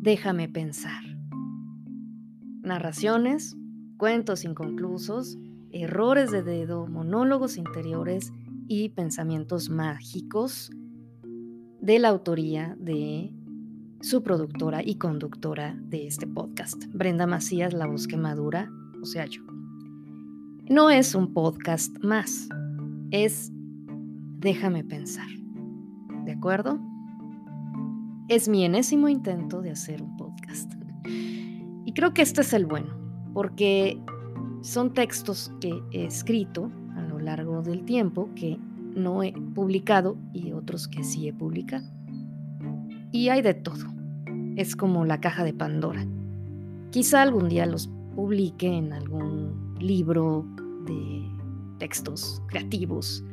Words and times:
Déjame 0.00 0.48
pensar. 0.48 1.02
Narraciones, 2.62 3.56
cuentos 3.96 4.44
inconclusos, 4.44 5.36
errores 5.72 6.30
de 6.30 6.44
dedo, 6.44 6.86
monólogos 6.86 7.56
interiores 7.56 8.32
y 8.68 8.90
pensamientos 8.90 9.70
mágicos 9.70 10.70
de 11.80 11.98
la 11.98 12.10
autoría 12.10 12.76
de 12.78 13.34
su 14.00 14.22
productora 14.22 14.84
y 14.84 14.98
conductora 14.98 15.76
de 15.82 16.06
este 16.06 16.28
podcast, 16.28 16.84
Brenda 16.92 17.26
Macías, 17.26 17.74
la 17.74 17.88
voz 17.88 18.06
que 18.06 18.16
madura, 18.16 18.70
o 19.02 19.04
sea 19.04 19.26
yo. 19.26 19.42
No 20.70 20.90
es 20.90 21.16
un 21.16 21.34
podcast 21.34 21.92
más, 22.04 22.48
es 23.10 23.50
déjame 24.38 24.84
pensar. 24.84 25.28
¿De 26.24 26.32
acuerdo? 26.32 26.87
Es 28.28 28.46
mi 28.46 28.62
enésimo 28.62 29.08
intento 29.08 29.62
de 29.62 29.70
hacer 29.70 30.02
un 30.02 30.14
podcast. 30.18 30.70
Y 31.86 31.92
creo 31.94 32.12
que 32.12 32.20
este 32.20 32.42
es 32.42 32.52
el 32.52 32.66
bueno, 32.66 32.94
porque 33.32 33.98
son 34.60 34.92
textos 34.92 35.50
que 35.62 35.82
he 35.92 36.04
escrito 36.04 36.70
a 36.94 37.00
lo 37.00 37.18
largo 37.18 37.62
del 37.62 37.86
tiempo 37.86 38.28
que 38.34 38.58
no 38.94 39.22
he 39.22 39.32
publicado 39.32 40.18
y 40.34 40.52
otros 40.52 40.88
que 40.88 41.04
sí 41.04 41.26
he 41.26 41.32
publicado. 41.32 41.86
Y 43.12 43.30
hay 43.30 43.40
de 43.40 43.54
todo. 43.54 43.86
Es 44.56 44.76
como 44.76 45.06
la 45.06 45.20
caja 45.20 45.42
de 45.42 45.54
Pandora. 45.54 46.06
Quizá 46.90 47.22
algún 47.22 47.48
día 47.48 47.64
los 47.64 47.88
publique 48.14 48.66
en 48.66 48.92
algún 48.92 49.74
libro 49.80 50.44
de 50.84 51.30
textos 51.78 52.42
creativos 52.48 53.24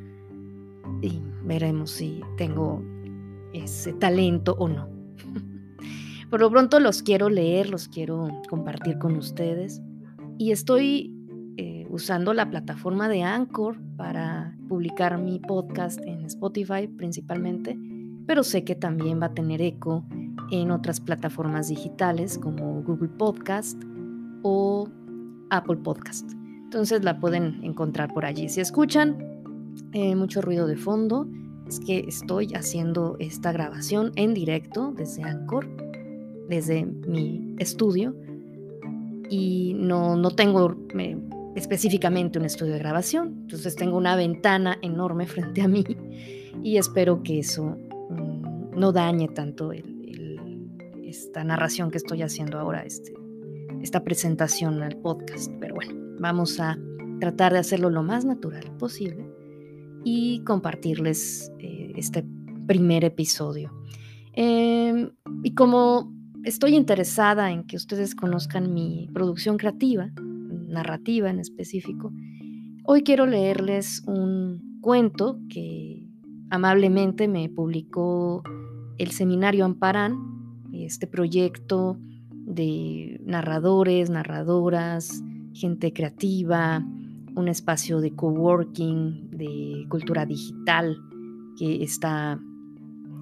y 1.01 1.19
veremos 1.43 1.91
si 1.91 2.21
tengo 2.37 2.81
ese 3.63 3.93
talento 3.93 4.55
o 4.59 4.67
no. 4.67 4.89
Por 6.29 6.39
lo 6.39 6.49
pronto 6.49 6.79
los 6.79 7.03
quiero 7.03 7.29
leer, 7.29 7.69
los 7.69 7.87
quiero 7.87 8.27
compartir 8.49 8.97
con 8.97 9.15
ustedes 9.15 9.81
y 10.37 10.51
estoy 10.51 11.13
eh, 11.57 11.85
usando 11.89 12.33
la 12.33 12.49
plataforma 12.49 13.07
de 13.07 13.23
Anchor 13.23 13.77
para 13.95 14.57
publicar 14.67 15.17
mi 15.19 15.39
podcast 15.39 15.99
en 16.05 16.25
Spotify 16.25 16.87
principalmente 16.87 17.77
pero 18.25 18.43
sé 18.43 18.63
que 18.63 18.75
también 18.75 19.21
va 19.21 19.27
a 19.27 19.33
tener 19.33 19.61
eco 19.61 20.03
en 20.51 20.71
otras 20.71 20.99
plataformas 20.99 21.67
digitales 21.67 22.37
como 22.37 22.81
Google 22.83 23.09
Podcast 23.09 23.81
o 24.43 24.87
Apple 25.49 25.77
Podcast. 25.77 26.31
Entonces 26.63 27.03
la 27.03 27.19
pueden 27.19 27.63
encontrar 27.63 28.13
por 28.13 28.25
allí. 28.25 28.49
Si 28.49 28.61
escuchan 28.61 29.17
eh, 29.93 30.15
mucho 30.15 30.41
ruido 30.41 30.67
de 30.67 30.75
fondo, 30.75 31.27
es 31.67 31.79
que 31.79 32.05
estoy 32.07 32.53
haciendo 32.53 33.15
esta 33.19 33.51
grabación 33.51 34.11
en 34.15 34.33
directo 34.33 34.93
desde 34.95 35.23
Anchor, 35.23 35.67
desde 36.47 36.85
mi 36.85 37.55
estudio, 37.57 38.15
y 39.29 39.73
no, 39.75 40.15
no 40.15 40.31
tengo 40.31 40.75
específicamente 41.55 42.37
un 42.37 42.45
estudio 42.45 42.73
de 42.73 42.79
grabación, 42.79 43.39
entonces 43.41 43.75
tengo 43.75 43.97
una 43.97 44.15
ventana 44.15 44.77
enorme 44.81 45.25
frente 45.27 45.61
a 45.61 45.67
mí 45.67 45.83
y 46.63 46.77
espero 46.77 47.23
que 47.23 47.39
eso 47.39 47.77
no 48.75 48.91
dañe 48.91 49.27
tanto 49.29 49.71
esta 51.03 51.43
narración 51.43 51.91
que 51.91 51.97
estoy 51.97 52.21
haciendo 52.21 52.59
ahora, 52.59 52.83
este, 52.83 53.13
esta 53.81 54.03
presentación 54.03 54.81
al 54.83 54.97
podcast. 54.97 55.51
Pero 55.59 55.75
bueno, 55.75 55.93
vamos 56.19 56.59
a 56.59 56.77
tratar 57.19 57.53
de 57.53 57.59
hacerlo 57.59 57.89
lo 57.89 58.03
más 58.03 58.25
natural 58.25 58.65
posible 58.77 59.24
y 60.05 60.39
compartirles 60.45 61.51
eh, 61.59 61.91
este 61.97 62.23
primer 62.67 63.03
episodio. 63.03 63.73
Em, 64.33 65.09
y 65.43 65.55
como 65.55 66.13
estoy 66.45 66.75
interesada 66.75 67.51
en 67.51 67.65
que 67.65 67.75
ustedes 67.75 68.15
conozcan 68.15 68.73
mi 68.73 69.09
producción 69.13 69.57
creativa, 69.57 70.11
narrativa 70.67 71.29
en 71.29 71.39
específico, 71.39 72.13
hoy 72.83 73.01
quiero 73.01 73.25
leerles 73.25 74.03
un 74.05 74.79
cuento 74.81 75.39
que 75.49 76.07
amablemente 76.51 77.27
me 77.27 77.49
publicó 77.49 78.43
el 78.97 79.11
seminario 79.11 79.65
Amparán, 79.65 80.15
este 80.71 81.07
proyecto 81.07 81.97
de 82.31 83.19
narradores, 83.25 84.11
narradoras, 84.11 85.23
gente 85.53 85.93
creativa, 85.93 86.85
un 87.35 87.47
espacio 87.47 88.01
de 88.01 88.15
coworking, 88.15 89.29
de 89.31 89.85
cultura 89.89 90.25
digital 90.25 90.97
que 91.57 91.83
está 91.83 92.39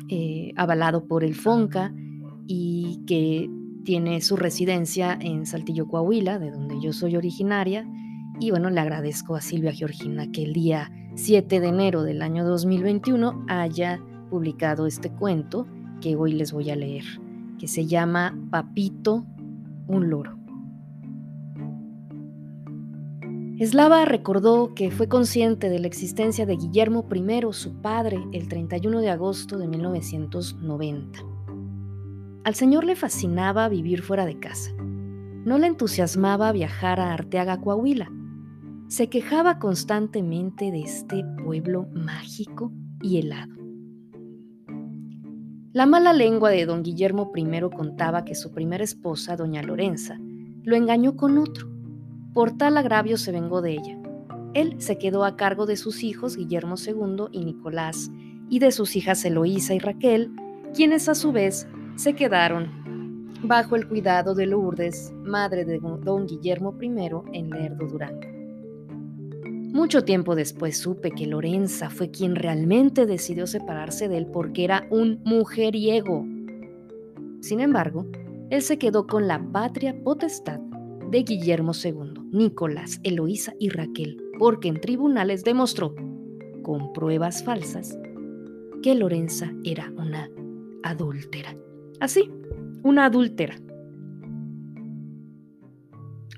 eh, 0.10 0.54
avalado 0.56 1.08
por 1.08 1.24
el 1.24 1.36
FONCA 1.36 1.94
y 2.48 3.02
que 3.08 3.50
tiene 3.84 4.22
su 4.22 4.36
residencia 4.36 5.18
en 5.20 5.46
Saltillo, 5.46 5.88
Coahuila, 5.88 6.40
de 6.40 6.52
donde 6.52 6.80
yo 6.82 6.94
soy 6.94 7.16
originaria. 7.16 7.88
Y 8.40 8.52
bueno, 8.52 8.70
le 8.70 8.80
agradezco 8.80 9.36
a 9.36 9.42
Silvia 9.42 9.74
Georgina 9.74 10.32
que 10.32 10.44
el 10.44 10.54
día 10.54 10.92
7 11.16 11.60
de 11.60 11.68
enero 11.68 12.04
del 12.04 12.22
año 12.22 12.46
2021 12.46 13.46
haya 13.48 14.00
publicado 14.30 14.88
este 14.88 15.12
cuento 15.12 15.68
que 16.02 16.16
hoy 16.16 16.34
les 16.34 16.52
voy 16.52 16.70
a 16.70 16.76
leer, 16.76 17.06
que 17.60 17.68
se 17.68 17.86
llama 17.86 18.38
Papito, 18.50 19.26
un 19.88 20.10
loro. 20.10 20.43
Eslava 23.64 24.04
recordó 24.04 24.76
que 24.76 24.92
fue 24.92 25.08
consciente 25.08 25.70
de 25.70 25.80
la 25.80 25.88
existencia 25.88 26.46
de 26.46 26.58
Guillermo 26.58 27.08
I, 27.10 27.54
su 27.54 27.80
padre, 27.82 28.22
el 28.34 28.50
31 28.50 29.00
de 29.00 29.10
agosto 29.10 29.58
de 29.58 29.70
1990. 29.70 31.20
Al 32.44 32.56
señor 32.56 32.84
le 32.84 32.98
fascinaba 32.98 33.70
vivir 33.70 34.02
fuera 34.02 34.26
de 34.26 34.38
casa. 34.38 34.74
No 34.78 35.58
le 35.60 35.68
entusiasmaba 35.68 36.52
viajar 36.52 37.00
a 37.00 37.14
Arteaga, 37.14 37.62
Coahuila. 37.62 38.12
Se 38.90 39.08
quejaba 39.08 39.60
constantemente 39.60 40.70
de 40.70 40.82
este 40.82 41.24
pueblo 41.42 41.88
mágico 41.94 42.70
y 43.02 43.20
helado. 43.20 43.56
La 45.72 45.86
mala 45.86 46.12
lengua 46.12 46.50
de 46.50 46.66
don 46.66 46.84
Guillermo 46.84 47.32
I 47.34 47.62
contaba 47.74 48.26
que 48.26 48.36
su 48.36 48.52
primera 48.52 48.84
esposa, 48.84 49.38
doña 49.38 49.64
Lorenza, 49.64 50.20
lo 50.64 50.76
engañó 50.76 51.16
con 51.16 51.38
otro. 51.38 51.73
Por 52.34 52.58
tal 52.58 52.78
agravio 52.78 53.18
se 53.18 53.32
vengó 53.32 53.62
de 53.62 53.74
ella. 53.74 53.98
Él 54.54 54.76
se 54.80 54.98
quedó 54.98 55.24
a 55.26 55.36
cargo 55.36 55.66
de 55.66 55.78
sus 55.78 56.04
hijos, 56.04 56.36
Guillermo 56.36 56.76
II 56.78 57.26
y 57.32 57.46
Nicolás, 57.46 58.12
y 58.50 58.60
de 58.60 58.72
sus 58.72 58.96
hijas 58.96 59.24
Eloísa 59.26 59.74
y 59.74 59.80
Raquel, 59.80 60.32
quienes 60.74 61.10
a 61.10 61.16
su 61.16 61.32
vez 61.32 61.68
se 61.96 62.14
quedaron 62.14 62.84
bajo 63.44 63.76
el 63.76 63.88
cuidado 63.88 64.36
de 64.36 64.48
Lourdes, 64.48 65.14
madre 65.24 65.66
de 65.66 65.80
don 65.80 66.26
Guillermo 66.28 66.76
I, 66.82 66.88
en 67.34 67.50
Lerdo 67.50 67.88
Durango. 67.88 68.28
Mucho 69.74 70.06
tiempo 70.06 70.36
después 70.36 70.78
supe 70.78 71.12
que 71.12 71.28
Lorenza 71.28 71.90
fue 71.90 72.10
quien 72.10 72.36
realmente 72.36 73.06
decidió 73.06 73.48
separarse 73.48 74.08
de 74.08 74.18
él 74.18 74.28
porque 74.28 74.64
era 74.64 74.88
un 74.92 75.20
mujeriego. 75.26 76.26
Sin 77.42 77.60
embargo, 77.60 78.06
él 78.50 78.62
se 78.62 78.78
quedó 78.78 79.08
con 79.08 79.28
la 79.28 79.44
patria 79.52 79.96
potestad 80.04 80.60
de 81.10 81.24
Guillermo 81.24 81.72
II, 81.74 82.23
Nicolás, 82.34 83.00
Eloísa 83.04 83.54
y 83.60 83.70
Raquel, 83.70 84.18
porque 84.40 84.68
en 84.68 84.82
tribunales 84.82 85.44
demostró, 85.44 85.94
con 86.64 86.92
pruebas 86.92 87.44
falsas, 87.44 87.96
que 88.82 88.96
Lorenza 88.96 89.54
era 89.64 89.94
una 89.96 90.32
adúltera. 90.82 91.56
Así, 92.00 92.32
una 92.82 93.06
adúltera. 93.06 93.56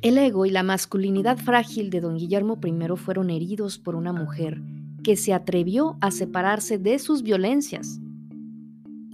El 0.01 0.17
ego 0.17 0.45
y 0.45 0.51
la 0.51 0.63
masculinidad 0.63 1.37
frágil 1.37 1.89
de 1.89 2.01
don 2.01 2.17
Guillermo 2.17 2.59
I 2.61 2.97
fueron 2.97 3.29
heridos 3.29 3.79
por 3.79 3.95
una 3.95 4.11
mujer 4.11 4.61
que 5.01 5.15
se 5.15 5.33
atrevió 5.33 5.97
a 6.01 6.11
separarse 6.11 6.77
de 6.77 6.99
sus 6.99 7.23
violencias. 7.23 8.01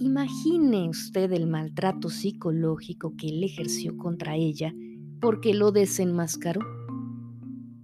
Imagine 0.00 0.88
usted 0.88 1.30
el 1.32 1.46
maltrato 1.46 2.10
psicológico 2.10 3.14
que 3.16 3.28
él 3.28 3.44
ejerció 3.44 3.96
contra 3.96 4.34
ella 4.34 4.74
porque 5.22 5.54
lo 5.54 5.70
desenmascaró. 5.70 6.60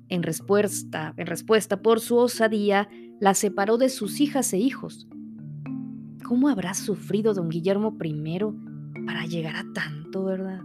En 0.09 0.25
respuesta, 0.25 1.15
en 1.17 1.27
respuesta 1.29 1.81
por 1.81 2.01
su 2.01 2.17
osadía, 2.17 2.89
la 3.21 3.33
separó 3.35 3.79
de 3.79 3.89
sus 3.89 4.21
hijas 4.21 4.53
e 4.53 4.59
hijos. 4.59 5.09
¿Cómo 6.25 6.49
habrá 6.49 6.75
sufrido 6.75 7.35
don 7.35 7.49
Guillermo 7.49 7.97
I 8.03 8.41
para 9.07 9.25
llegar 9.27 9.55
a 9.57 9.65
tanto, 9.73 10.25
verdad? 10.25 10.61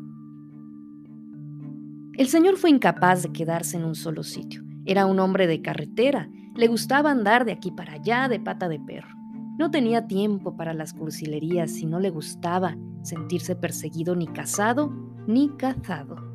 El 2.17 2.27
señor 2.27 2.57
fue 2.57 2.71
incapaz 2.71 3.21
de 3.21 3.31
quedarse 3.31 3.77
en 3.77 3.85
un 3.85 3.95
solo 3.95 4.23
sitio. 4.23 4.63
Era 4.85 5.05
un 5.05 5.19
hombre 5.19 5.45
de 5.45 5.61
carretera, 5.61 6.29
le 6.55 6.67
gustaba 6.67 7.11
andar 7.11 7.45
de 7.45 7.51
aquí 7.51 7.71
para 7.71 7.93
allá 7.93 8.27
de 8.27 8.39
pata 8.39 8.67
de 8.67 8.79
perro. 8.79 9.15
No 9.59 9.69
tenía 9.69 10.07
tiempo 10.07 10.57
para 10.57 10.73
las 10.73 10.93
cursilerías 10.93 11.77
y 11.77 11.85
no 11.85 11.99
le 11.99 12.09
gustaba 12.09 12.75
sentirse 13.03 13.55
perseguido 13.55 14.15
ni 14.15 14.25
casado 14.27 14.91
ni 15.27 15.49
cazado, 15.49 16.32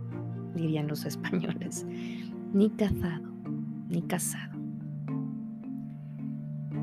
dirían 0.54 0.88
los 0.88 1.04
españoles. 1.04 1.86
Ni 2.52 2.70
cazado, 2.70 3.28
ni 3.88 4.00
casado. 4.02 4.58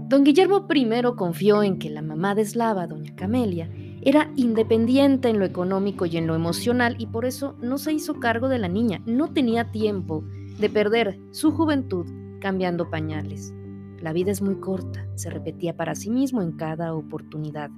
Don 0.08 0.24
Guillermo 0.24 0.68
I 0.72 0.88
confió 1.16 1.64
en 1.64 1.80
que 1.80 1.90
la 1.90 2.04
mamá 2.04 2.36
de 2.36 2.44
Eslava, 2.44 2.86
doña 2.86 3.16
Camelia, 3.16 3.68
Era 4.04 4.32
independiente 4.36 5.30
en 5.30 5.40
lo 5.40 5.46
económico 5.46 6.06
y 6.06 6.18
en 6.18 6.28
lo 6.28 6.36
emocional 6.36 6.96
y 7.00 7.08
por 7.08 7.26
eso 7.26 7.56
no 7.60 7.80
se 7.80 7.92
hizo 7.92 8.20
cargo 8.20 8.48
de 8.48 8.60
la 8.60 8.68
niña. 8.68 9.02
No 9.08 9.34
tenía 9.34 9.72
tiempo 9.72 10.24
de 10.60 10.70
perder 10.70 11.20
su 11.32 11.52
juventud 11.52 12.06
cambiando 12.40 12.92
pañales. 12.92 13.52
La 14.00 14.14
vida 14.14 14.30
es 14.30 14.44
muy 14.44 14.60
corta, 14.60 15.08
se 15.16 15.32
repetía 15.32 15.76
para 15.76 15.96
sí 15.96 16.12
mismo 16.12 16.44
en 16.44 16.52
cada 16.52 16.94
oportunidad 16.94 17.72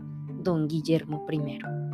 don 0.43 0.67
Guillermo 0.67 1.25
I. 1.31 1.86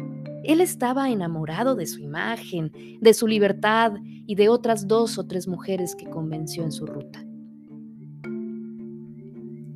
Él 0.44 0.60
estaba 0.60 1.10
enamorado 1.10 1.76
de 1.76 1.86
su 1.86 2.00
imagen, 2.00 2.72
de 3.00 3.14
su 3.14 3.28
libertad 3.28 3.94
y 4.04 4.36
de 4.36 4.50
otras 4.50 4.88
dos 4.88 5.18
o 5.18 5.26
tres 5.26 5.48
mujeres 5.48 5.96
que 5.96 6.10
convenció 6.10 6.64
en 6.64 6.72
su 6.72 6.86
ruta. 6.86 7.24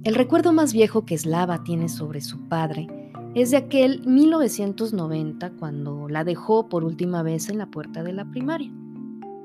El 0.03 0.15
recuerdo 0.15 0.53
más 0.53 0.73
viejo 0.73 1.05
que 1.05 1.17
Slava 1.17 1.63
tiene 1.63 1.89
sobre 1.89 2.21
su 2.21 2.47
padre 2.47 2.87
es 3.33 3.51
de 3.51 3.57
aquel 3.57 4.05
1990 4.05 5.51
cuando 5.51 6.07
la 6.09 6.23
dejó 6.23 6.69
por 6.69 6.83
última 6.83 7.23
vez 7.23 7.49
en 7.49 7.57
la 7.57 7.69
puerta 7.69 8.03
de 8.03 8.13
la 8.13 8.29
primaria. 8.29 8.71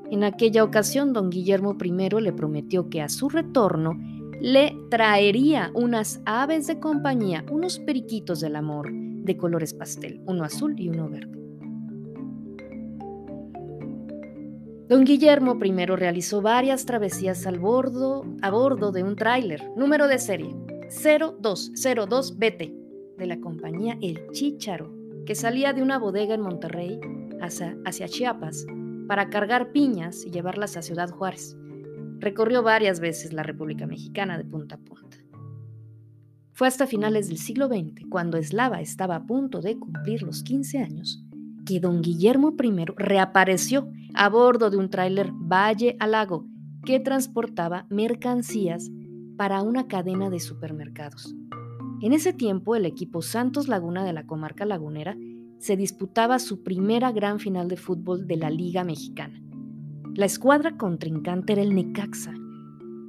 En 0.09 0.23
aquella 0.23 0.63
ocasión, 0.63 1.13
don 1.13 1.29
Guillermo 1.29 1.77
I 1.81 2.21
le 2.21 2.33
prometió 2.33 2.89
que 2.89 3.01
a 3.01 3.09
su 3.09 3.29
retorno 3.29 3.97
le 4.41 4.75
traería 4.89 5.71
unas 5.73 6.21
aves 6.25 6.67
de 6.67 6.79
compañía, 6.79 7.45
unos 7.49 7.79
periquitos 7.79 8.41
del 8.41 8.55
amor 8.55 8.91
de 9.23 9.37
colores 9.37 9.73
pastel, 9.73 10.21
uno 10.25 10.43
azul 10.43 10.75
y 10.77 10.89
uno 10.89 11.09
verde. 11.09 11.39
Don 14.89 15.05
Guillermo 15.05 15.57
I 15.63 15.85
realizó 15.85 16.41
varias 16.41 16.85
travesías 16.85 17.47
al 17.47 17.57
bordo, 17.57 18.25
a 18.41 18.51
bordo 18.51 18.91
de 18.91 19.03
un 19.03 19.15
tráiler, 19.15 19.63
número 19.75 20.07
de 20.07 20.19
serie 20.19 20.53
0202BT, 20.89 23.15
de 23.17 23.25
la 23.25 23.39
compañía 23.39 23.97
El 24.01 24.29
Chícharo, 24.31 24.93
que 25.25 25.35
salía 25.35 25.73
de 25.73 25.81
una 25.81 25.97
bodega 25.97 26.35
en 26.35 26.41
Monterrey 26.41 26.99
hacia, 27.41 27.77
hacia 27.85 28.07
Chiapas 28.07 28.65
para 29.07 29.29
cargar 29.29 29.71
piñas 29.71 30.25
y 30.25 30.31
llevarlas 30.31 30.77
a 30.77 30.81
Ciudad 30.81 31.09
Juárez. 31.09 31.57
Recorrió 32.19 32.61
varias 32.61 32.99
veces 32.99 33.33
la 33.33 33.43
República 33.43 33.87
Mexicana 33.87 34.37
de 34.37 34.45
punta 34.45 34.75
a 34.75 34.79
punta. 34.79 35.12
Fue 36.53 36.67
hasta 36.67 36.85
finales 36.85 37.29
del 37.29 37.37
siglo 37.37 37.67
XX, 37.67 38.07
cuando 38.09 38.37
Eslava 38.37 38.79
estaba 38.79 39.15
a 39.15 39.25
punto 39.25 39.59
de 39.59 39.77
cumplir 39.77 40.21
los 40.21 40.43
15 40.43 40.79
años, 40.79 41.25
que 41.65 41.79
don 41.79 42.01
Guillermo 42.01 42.55
I 42.61 42.85
reapareció 42.95 43.89
a 44.13 44.29
bordo 44.29 44.69
de 44.69 44.77
un 44.77 44.89
tráiler 44.89 45.31
Valle 45.33 45.95
al 45.99 46.11
Lago 46.11 46.45
que 46.85 46.99
transportaba 46.99 47.87
mercancías 47.89 48.91
para 49.35 49.63
una 49.63 49.87
cadena 49.87 50.29
de 50.29 50.39
supermercados. 50.39 51.33
En 52.01 52.13
ese 52.13 52.33
tiempo, 52.33 52.75
el 52.75 52.85
equipo 52.85 53.21
Santos 53.21 53.67
Laguna 53.67 54.03
de 54.03 54.13
la 54.13 54.27
comarca 54.27 54.65
lagunera 54.65 55.17
se 55.57 55.75
disputaba 55.75 56.37
su 56.37 56.61
primera 56.61 57.11
gran 57.11 57.39
final 57.39 57.67
de 57.67 57.77
fútbol 57.77 58.27
de 58.27 58.37
la 58.37 58.49
Liga 58.49 58.83
Mexicana. 58.83 59.41
La 60.13 60.25
escuadra 60.25 60.77
contrincante 60.77 61.53
era 61.53 61.61
el 61.63 61.73
Necaxa. 61.73 62.33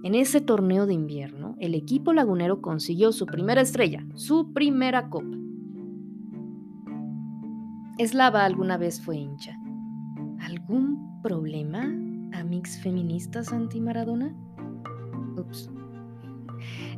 En 0.05 0.15
ese 0.15 0.43
torneo 0.43 0.85
de 0.85 0.93
invierno, 0.93 1.57
el 1.59 1.75
equipo 1.75 2.13
lagunero 2.13 2.61
consiguió 2.61 3.11
su 3.11 3.25
primera 3.25 3.63
estrella, 3.63 4.05
su 4.17 4.53
primera 4.53 5.09
copa. 5.09 5.35
Eslava 7.97 8.45
alguna 8.45 8.77
vez 8.77 9.01
fue 9.01 9.17
hincha. 9.17 9.59
¿Algún 10.41 11.23
problema, 11.23 11.85
amix 12.39 12.79
feministas 12.83 13.51
anti-Maradona? 13.51 14.37
Ups. 15.39 15.71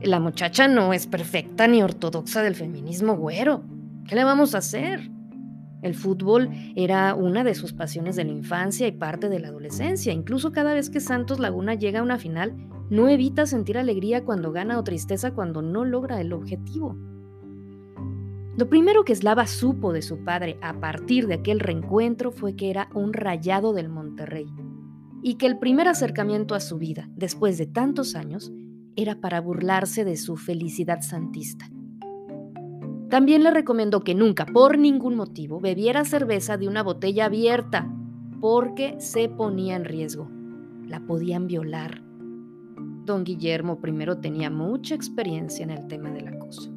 La 0.02 0.19
muchacha 0.19 0.67
no 0.67 0.93
es 0.93 1.06
perfecta 1.06 1.69
ni 1.69 1.85
ortodoxa 1.85 2.43
del 2.43 2.56
feminismo 2.56 3.17
güero. 3.17 3.62
¿Qué 4.09 4.17
le 4.17 4.25
vamos 4.25 4.56
a 4.56 4.59
hacer? 4.59 5.12
El 5.81 5.94
fútbol 5.94 6.50
era 6.75 7.14
una 7.14 7.44
de 7.44 7.55
sus 7.55 7.73
pasiones 7.73 8.17
de 8.17 8.25
la 8.25 8.32
infancia 8.32 8.88
y 8.88 8.93
parte 8.93 9.29
de 9.29 9.38
la 9.38 9.47
adolescencia. 9.47 10.12
Incluso 10.12 10.50
cada 10.50 10.75
vez 10.75 10.91
que 10.91 10.99
Santos 10.99 11.38
Laguna 11.38 11.75
llega 11.75 12.00
a 12.00 12.02
una 12.02 12.19
final, 12.19 12.56
no 12.91 13.09
evita 13.09 13.47
sentir 13.47 13.79
alegría 13.79 14.25
cuando 14.25 14.53
gana 14.53 14.79
o 14.79 14.85
tristeza 14.85 15.33
cuando 15.35 15.62
no 15.62 15.85
logra 15.85 16.21
el 16.21 16.33
objetivo. 16.33 16.97
Lo 18.56 18.69
primero 18.71 19.05
que 19.05 19.15
Slava 19.15 19.47
supo 19.47 19.93
de 19.93 20.00
su 20.00 20.25
padre 20.25 20.59
a 20.62 20.81
partir 20.81 21.27
de 21.27 21.35
aquel 21.35 21.61
reencuentro 21.61 22.33
fue 22.33 22.56
que 22.56 22.71
era 22.71 22.88
un 22.94 23.12
rayado 23.12 23.73
del 23.75 23.91
Monterrey 23.91 24.47
y 25.23 25.35
que 25.35 25.47
el 25.47 25.59
primer 25.59 25.88
acercamiento 25.88 26.55
a 26.55 26.61
su 26.61 26.79
vida, 26.79 27.11
después 27.17 27.59
de 27.59 27.67
tantos 27.67 28.15
años, 28.15 28.53
era 28.97 29.21
para 29.21 29.41
burlarse 29.41 30.05
de 30.05 30.17
su 30.17 30.37
felicidad 30.37 31.03
santista. 31.03 31.69
También 33.11 33.43
le 33.43 33.50
recomendó 33.50 34.00
que 34.00 34.15
nunca, 34.15 34.47
por 34.47 34.79
ningún 34.79 35.17
motivo, 35.17 35.61
bebiera 35.61 36.05
cerveza 36.05 36.56
de 36.56 36.67
una 36.67 36.83
botella 36.83 37.27
abierta, 37.27 37.93
porque 38.41 38.97
se 38.99 39.29
ponía 39.29 39.77
en 39.77 39.85
riesgo. 39.85 40.31
La 40.87 41.00
podían 41.00 41.47
violar. 41.47 42.06
Don 43.06 43.25
Guillermo 43.25 43.79
I 43.82 44.20
tenía 44.20 44.50
mucha 44.50 44.94
experiencia 44.94 45.62
en 45.62 45.70
el 45.70 45.87
tema 45.87 46.11
del 46.11 46.29
acoso. 46.29 46.70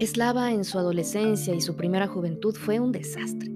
Eslava 0.00 0.52
en 0.52 0.64
su 0.64 0.78
adolescencia 0.78 1.54
y 1.54 1.60
su 1.60 1.76
primera 1.76 2.08
juventud 2.08 2.54
fue 2.54 2.80
un 2.80 2.92
desastre. 2.92 3.50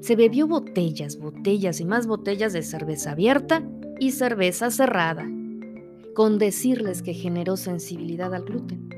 Se 0.00 0.16
bebió 0.16 0.48
botellas, 0.48 1.18
botellas 1.18 1.80
y 1.80 1.84
más 1.84 2.06
botellas 2.06 2.52
de 2.52 2.62
cerveza 2.62 3.12
abierta 3.12 3.62
y 4.00 4.12
cerveza 4.12 4.70
cerrada 4.70 5.28
con 6.16 6.38
decirles 6.38 7.02
que 7.02 7.12
generó 7.12 7.58
sensibilidad 7.58 8.32
al 8.34 8.44
gluten. 8.44 8.88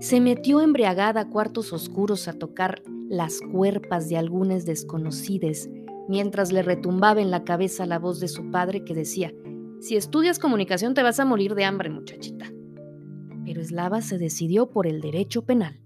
Se 0.00 0.20
metió 0.20 0.60
embriagada 0.60 1.20
a 1.20 1.28
cuartos 1.30 1.72
oscuros 1.72 2.26
a 2.26 2.32
tocar 2.32 2.82
las 3.08 3.40
cuerpas 3.52 4.08
de 4.08 4.16
algunas 4.16 4.66
desconocidas, 4.66 5.68
mientras 6.10 6.50
le 6.52 6.62
retumbaba 6.62 7.22
en 7.22 7.30
la 7.30 7.44
cabeza 7.44 7.86
la 7.86 8.00
voz 8.00 8.18
de 8.18 8.26
su 8.26 8.50
padre 8.50 8.84
que 8.84 8.94
decía, 8.94 9.32
si 9.80 9.96
estudias 9.96 10.40
comunicación 10.40 10.92
te 10.92 11.04
vas 11.04 11.20
a 11.20 11.24
morir 11.24 11.54
de 11.54 11.64
hambre, 11.64 11.88
muchachita. 11.88 12.52
Pero 13.44 13.60
Eslava 13.60 14.02
se 14.02 14.18
decidió 14.18 14.70
por 14.70 14.88
el 14.88 15.00
derecho 15.00 15.46
penal. 15.46 15.80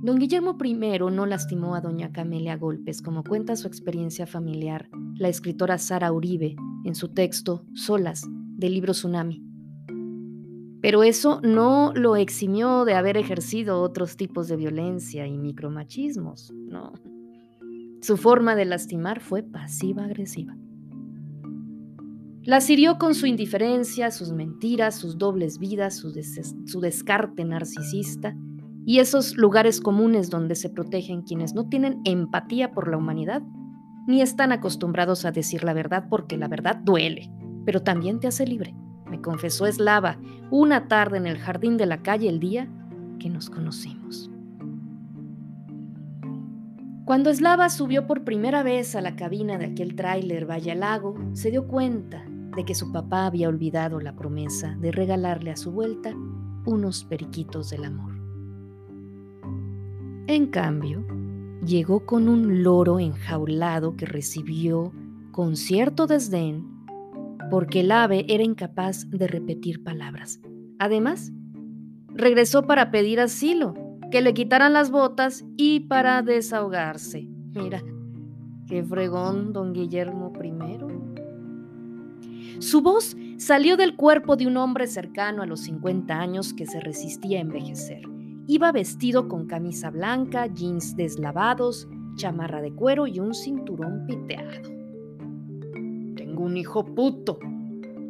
Don 0.00 0.18
Guillermo 0.18 0.56
I 0.62 0.74
no 0.74 1.26
lastimó 1.26 1.74
a 1.74 1.80
doña 1.80 2.12
Camelia 2.12 2.56
golpes, 2.56 3.02
como 3.02 3.22
cuenta 3.24 3.56
su 3.56 3.66
experiencia 3.66 4.26
familiar 4.26 4.88
la 5.16 5.28
escritora 5.28 5.76
Sara 5.78 6.12
Uribe 6.12 6.56
en 6.84 6.94
su 6.94 7.08
texto 7.08 7.64
Solas 7.74 8.22
del 8.56 8.74
libro 8.74 8.92
Tsunami. 8.92 9.42
Pero 10.80 11.02
eso 11.02 11.40
no 11.42 11.92
lo 11.94 12.16
eximió 12.16 12.84
de 12.84 12.94
haber 12.94 13.16
ejercido 13.16 13.82
otros 13.82 14.16
tipos 14.16 14.48
de 14.48 14.56
violencia 14.56 15.26
y 15.26 15.36
micromachismos, 15.36 16.52
no. 16.52 16.92
Su 18.02 18.16
forma 18.16 18.56
de 18.56 18.64
lastimar 18.64 19.20
fue 19.20 19.44
pasiva-agresiva. 19.44 20.56
La 22.42 22.58
hirió 22.68 22.98
con 22.98 23.14
su 23.14 23.26
indiferencia, 23.26 24.10
sus 24.10 24.32
mentiras, 24.32 24.96
sus 24.96 25.18
dobles 25.18 25.60
vidas, 25.60 25.98
su, 25.98 26.12
su 26.66 26.80
descarte 26.80 27.44
narcisista 27.44 28.36
y 28.84 28.98
esos 28.98 29.36
lugares 29.36 29.80
comunes 29.80 30.30
donde 30.30 30.56
se 30.56 30.68
protegen 30.68 31.22
quienes 31.22 31.54
no 31.54 31.68
tienen 31.68 32.00
empatía 32.04 32.72
por 32.72 32.90
la 32.90 32.96
humanidad 32.96 33.40
ni 34.08 34.20
están 34.20 34.50
acostumbrados 34.50 35.24
a 35.24 35.30
decir 35.30 35.62
la 35.62 35.72
verdad 35.72 36.06
porque 36.10 36.36
la 36.36 36.48
verdad 36.48 36.74
duele, 36.82 37.30
pero 37.64 37.84
también 37.84 38.18
te 38.18 38.26
hace 38.26 38.44
libre. 38.44 38.74
Me 39.08 39.20
confesó 39.20 39.64
Eslava 39.66 40.18
una 40.50 40.88
tarde 40.88 41.18
en 41.18 41.28
el 41.28 41.38
jardín 41.38 41.76
de 41.76 41.86
la 41.86 42.02
calle 42.02 42.28
el 42.28 42.40
día 42.40 42.68
que 43.20 43.30
nos 43.30 43.48
conocimos. 43.48 44.31
Cuando 47.12 47.28
Eslava 47.28 47.68
subió 47.68 48.06
por 48.06 48.24
primera 48.24 48.62
vez 48.62 48.96
a 48.96 49.02
la 49.02 49.16
cabina 49.16 49.58
de 49.58 49.66
aquel 49.66 49.96
tráiler 49.96 50.48
Valle 50.48 50.74
Lago, 50.74 51.14
se 51.34 51.50
dio 51.50 51.68
cuenta 51.68 52.24
de 52.56 52.64
que 52.64 52.74
su 52.74 52.90
papá 52.90 53.26
había 53.26 53.50
olvidado 53.50 54.00
la 54.00 54.16
promesa 54.16 54.78
de 54.80 54.92
regalarle 54.92 55.50
a 55.50 55.56
su 55.58 55.72
vuelta 55.72 56.14
unos 56.64 57.04
periquitos 57.04 57.68
del 57.68 57.84
amor. 57.84 58.14
En 60.26 60.46
cambio, 60.46 61.04
llegó 61.62 62.06
con 62.06 62.30
un 62.30 62.62
loro 62.62 62.98
enjaulado 62.98 63.94
que 63.94 64.06
recibió 64.06 64.90
con 65.32 65.56
cierto 65.56 66.06
desdén 66.06 66.66
porque 67.50 67.80
el 67.80 67.92
ave 67.92 68.24
era 68.30 68.42
incapaz 68.42 69.10
de 69.10 69.26
repetir 69.26 69.84
palabras. 69.84 70.40
Además, 70.78 71.30
regresó 72.08 72.66
para 72.66 72.90
pedir 72.90 73.20
asilo, 73.20 73.74
que 74.12 74.20
le 74.20 74.34
quitaran 74.34 74.74
las 74.74 74.90
botas 74.90 75.44
y 75.56 75.80
para 75.80 76.20
desahogarse. 76.20 77.26
Mira, 77.54 77.82
qué 78.68 78.84
fregón 78.84 79.54
don 79.54 79.72
Guillermo 79.72 80.30
I. 80.40 80.52
Su 82.60 82.82
voz 82.82 83.16
salió 83.38 83.78
del 83.78 83.96
cuerpo 83.96 84.36
de 84.36 84.46
un 84.46 84.58
hombre 84.58 84.86
cercano 84.86 85.42
a 85.42 85.46
los 85.46 85.60
50 85.60 86.14
años 86.14 86.52
que 86.52 86.66
se 86.66 86.78
resistía 86.78 87.38
a 87.38 87.40
envejecer. 87.40 88.02
Iba 88.46 88.70
vestido 88.70 89.28
con 89.28 89.46
camisa 89.46 89.88
blanca, 89.88 90.46
jeans 90.46 90.94
deslavados, 90.94 91.88
chamarra 92.16 92.60
de 92.60 92.74
cuero 92.74 93.06
y 93.06 93.18
un 93.18 93.32
cinturón 93.32 94.04
piteado. 94.06 94.68
Tengo 96.16 96.44
un 96.44 96.58
hijo 96.58 96.84
puto. 96.84 97.38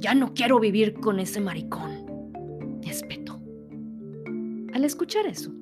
Ya 0.01 0.17
no 0.17 0.35
quiero 0.35 0.59
vivir 0.59 0.95
con 0.95 1.21
ese 1.21 1.41
maricón. 1.41 2.81
espetó. 2.83 3.41
Al 4.75 4.85
escuchar 4.85 5.27
eso, 5.27 5.53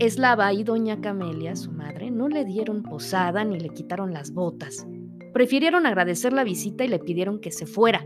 Eslava 0.00 0.52
y 0.52 0.64
doña 0.64 1.00
Camelia, 1.00 1.54
su 1.54 1.70
madre, 1.70 2.10
no 2.10 2.28
le 2.28 2.44
dieron 2.44 2.82
posada 2.82 3.44
ni 3.44 3.60
le 3.60 3.68
quitaron 3.68 4.12
las 4.12 4.32
botas. 4.32 4.86
Prefirieron 5.32 5.86
agradecer 5.86 6.32
la 6.32 6.42
visita 6.42 6.84
y 6.84 6.88
le 6.88 6.98
pidieron 6.98 7.40
que 7.40 7.52
se 7.52 7.66
fuera. 7.66 8.04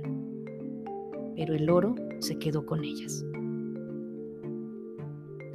Pero 1.35 1.55
el 1.55 1.65
loro 1.65 1.95
se 2.21 2.39
quedó 2.39 2.67
con 2.67 2.85
ellas. 2.85 3.25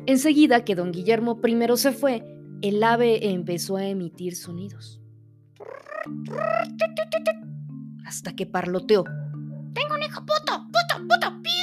Enseguida 0.07 0.65
que 0.65 0.75
don 0.75 0.91
Guillermo 0.91 1.39
primero 1.39 1.77
se 1.77 1.91
fue, 1.91 2.23
el 2.61 2.83
ave 2.83 3.29
empezó 3.29 3.77
a 3.77 3.85
emitir 3.85 4.35
sonidos. 4.35 4.99
Hasta 8.05 8.35
que 8.35 8.45
parloteó. 8.45 9.03
Tengo 9.73 9.95
un 9.95 10.03
hijo 10.03 10.21
puto, 10.21 10.65
puto, 10.65 11.07
puto, 11.07 11.39
puta. 11.39 11.62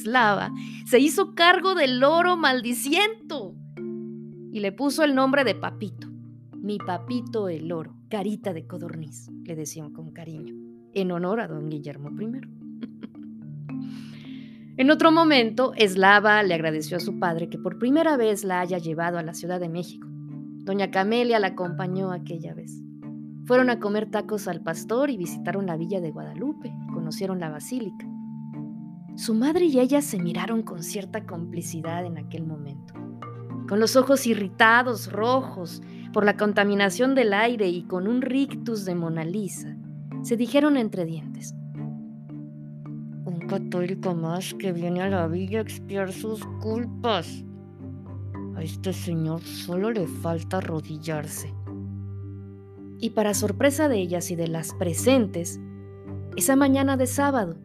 Eslava 0.00 0.50
se 0.86 0.98
hizo 0.98 1.34
cargo 1.34 1.74
del 1.74 2.00
loro 2.00 2.36
maldiciento 2.36 3.54
y 3.76 4.60
le 4.60 4.72
puso 4.72 5.04
el 5.04 5.14
nombre 5.14 5.44
de 5.44 5.54
Papito. 5.54 6.08
Mi 6.56 6.78
papito 6.78 7.48
el 7.48 7.68
loro, 7.68 7.94
carita 8.08 8.52
de 8.52 8.66
codorniz, 8.66 9.30
le 9.44 9.56
decían 9.56 9.92
con 9.92 10.10
cariño, 10.12 10.54
en 10.92 11.12
honor 11.12 11.40
a 11.40 11.48
don 11.48 11.68
Guillermo 11.68 12.10
I. 12.10 12.40
En 14.76 14.90
otro 14.90 15.12
momento, 15.12 15.74
Eslava 15.76 16.42
le 16.42 16.54
agradeció 16.54 16.96
a 16.96 17.00
su 17.00 17.18
padre 17.18 17.50
que 17.50 17.58
por 17.58 17.78
primera 17.78 18.16
vez 18.16 18.44
la 18.44 18.60
haya 18.60 18.78
llevado 18.78 19.18
a 19.18 19.22
la 19.22 19.34
Ciudad 19.34 19.60
de 19.60 19.68
México. 19.68 20.08
Doña 20.08 20.90
Camelia 20.90 21.38
la 21.38 21.48
acompañó 21.48 22.12
aquella 22.12 22.54
vez. 22.54 22.80
Fueron 23.44 23.68
a 23.68 23.78
comer 23.78 24.10
tacos 24.10 24.48
al 24.48 24.62
pastor 24.62 25.10
y 25.10 25.18
visitaron 25.18 25.66
la 25.66 25.76
villa 25.76 26.00
de 26.00 26.10
Guadalupe, 26.10 26.72
conocieron 26.94 27.40
la 27.40 27.50
basílica. 27.50 28.06
Su 29.20 29.34
madre 29.34 29.66
y 29.66 29.78
ella 29.78 30.00
se 30.00 30.18
miraron 30.18 30.62
con 30.62 30.82
cierta 30.82 31.26
complicidad 31.26 32.06
en 32.06 32.16
aquel 32.16 32.46
momento, 32.46 32.94
con 33.68 33.78
los 33.78 33.94
ojos 33.94 34.26
irritados, 34.26 35.12
rojos, 35.12 35.82
por 36.14 36.24
la 36.24 36.38
contaminación 36.38 37.14
del 37.14 37.34
aire 37.34 37.68
y 37.68 37.82
con 37.82 38.08
un 38.08 38.22
rictus 38.22 38.86
de 38.86 38.94
Mona 38.94 39.26
Lisa, 39.26 39.76
se 40.22 40.38
dijeron 40.38 40.78
entre 40.78 41.04
dientes, 41.04 41.54
católico 43.46 44.14
más 44.14 44.54
que 44.54 44.72
viene 44.72 45.02
a 45.02 45.10
la 45.10 45.26
villa 45.26 45.58
a 45.58 45.62
expiar 45.64 46.12
sus 46.12 46.42
culpas. 46.62 47.44
A 48.56 48.62
este 48.62 48.94
señor 48.94 49.42
solo 49.42 49.90
le 49.90 50.06
falta 50.06 50.56
arrodillarse. 50.56 51.52
Y 53.00 53.10
para 53.10 53.34
sorpresa 53.34 53.90
de 53.90 53.98
ellas 53.98 54.30
y 54.30 54.36
de 54.36 54.48
las 54.48 54.72
presentes, 54.72 55.60
esa 56.36 56.56
mañana 56.56 56.96
de 56.96 57.06
sábado, 57.06 57.58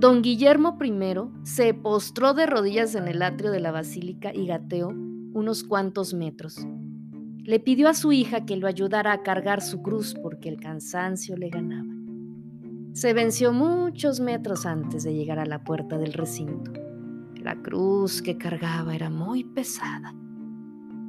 don 0.00 0.22
Guillermo 0.22 0.78
I 0.82 1.44
se 1.44 1.74
postró 1.74 2.32
de 2.32 2.46
rodillas 2.46 2.94
en 2.94 3.06
el 3.06 3.20
atrio 3.20 3.50
de 3.50 3.60
la 3.60 3.70
basílica 3.70 4.32
y 4.34 4.46
gateó 4.46 4.88
unos 4.88 5.62
cuantos 5.62 6.14
metros. 6.14 6.66
Le 7.44 7.60
pidió 7.60 7.86
a 7.86 7.94
su 7.94 8.10
hija 8.10 8.46
que 8.46 8.56
lo 8.56 8.66
ayudara 8.66 9.12
a 9.12 9.22
cargar 9.22 9.60
su 9.60 9.82
cruz 9.82 10.14
porque 10.22 10.48
el 10.48 10.58
cansancio 10.58 11.36
le 11.36 11.50
ganaba. 11.50 11.92
Se 12.92 13.12
venció 13.12 13.52
muchos 13.52 14.20
metros 14.20 14.64
antes 14.64 15.04
de 15.04 15.14
llegar 15.14 15.38
a 15.38 15.44
la 15.44 15.64
puerta 15.64 15.98
del 15.98 16.14
recinto. 16.14 16.72
La 17.36 17.60
cruz 17.60 18.22
que 18.22 18.38
cargaba 18.38 18.94
era 18.94 19.10
muy 19.10 19.44
pesada. 19.44 20.14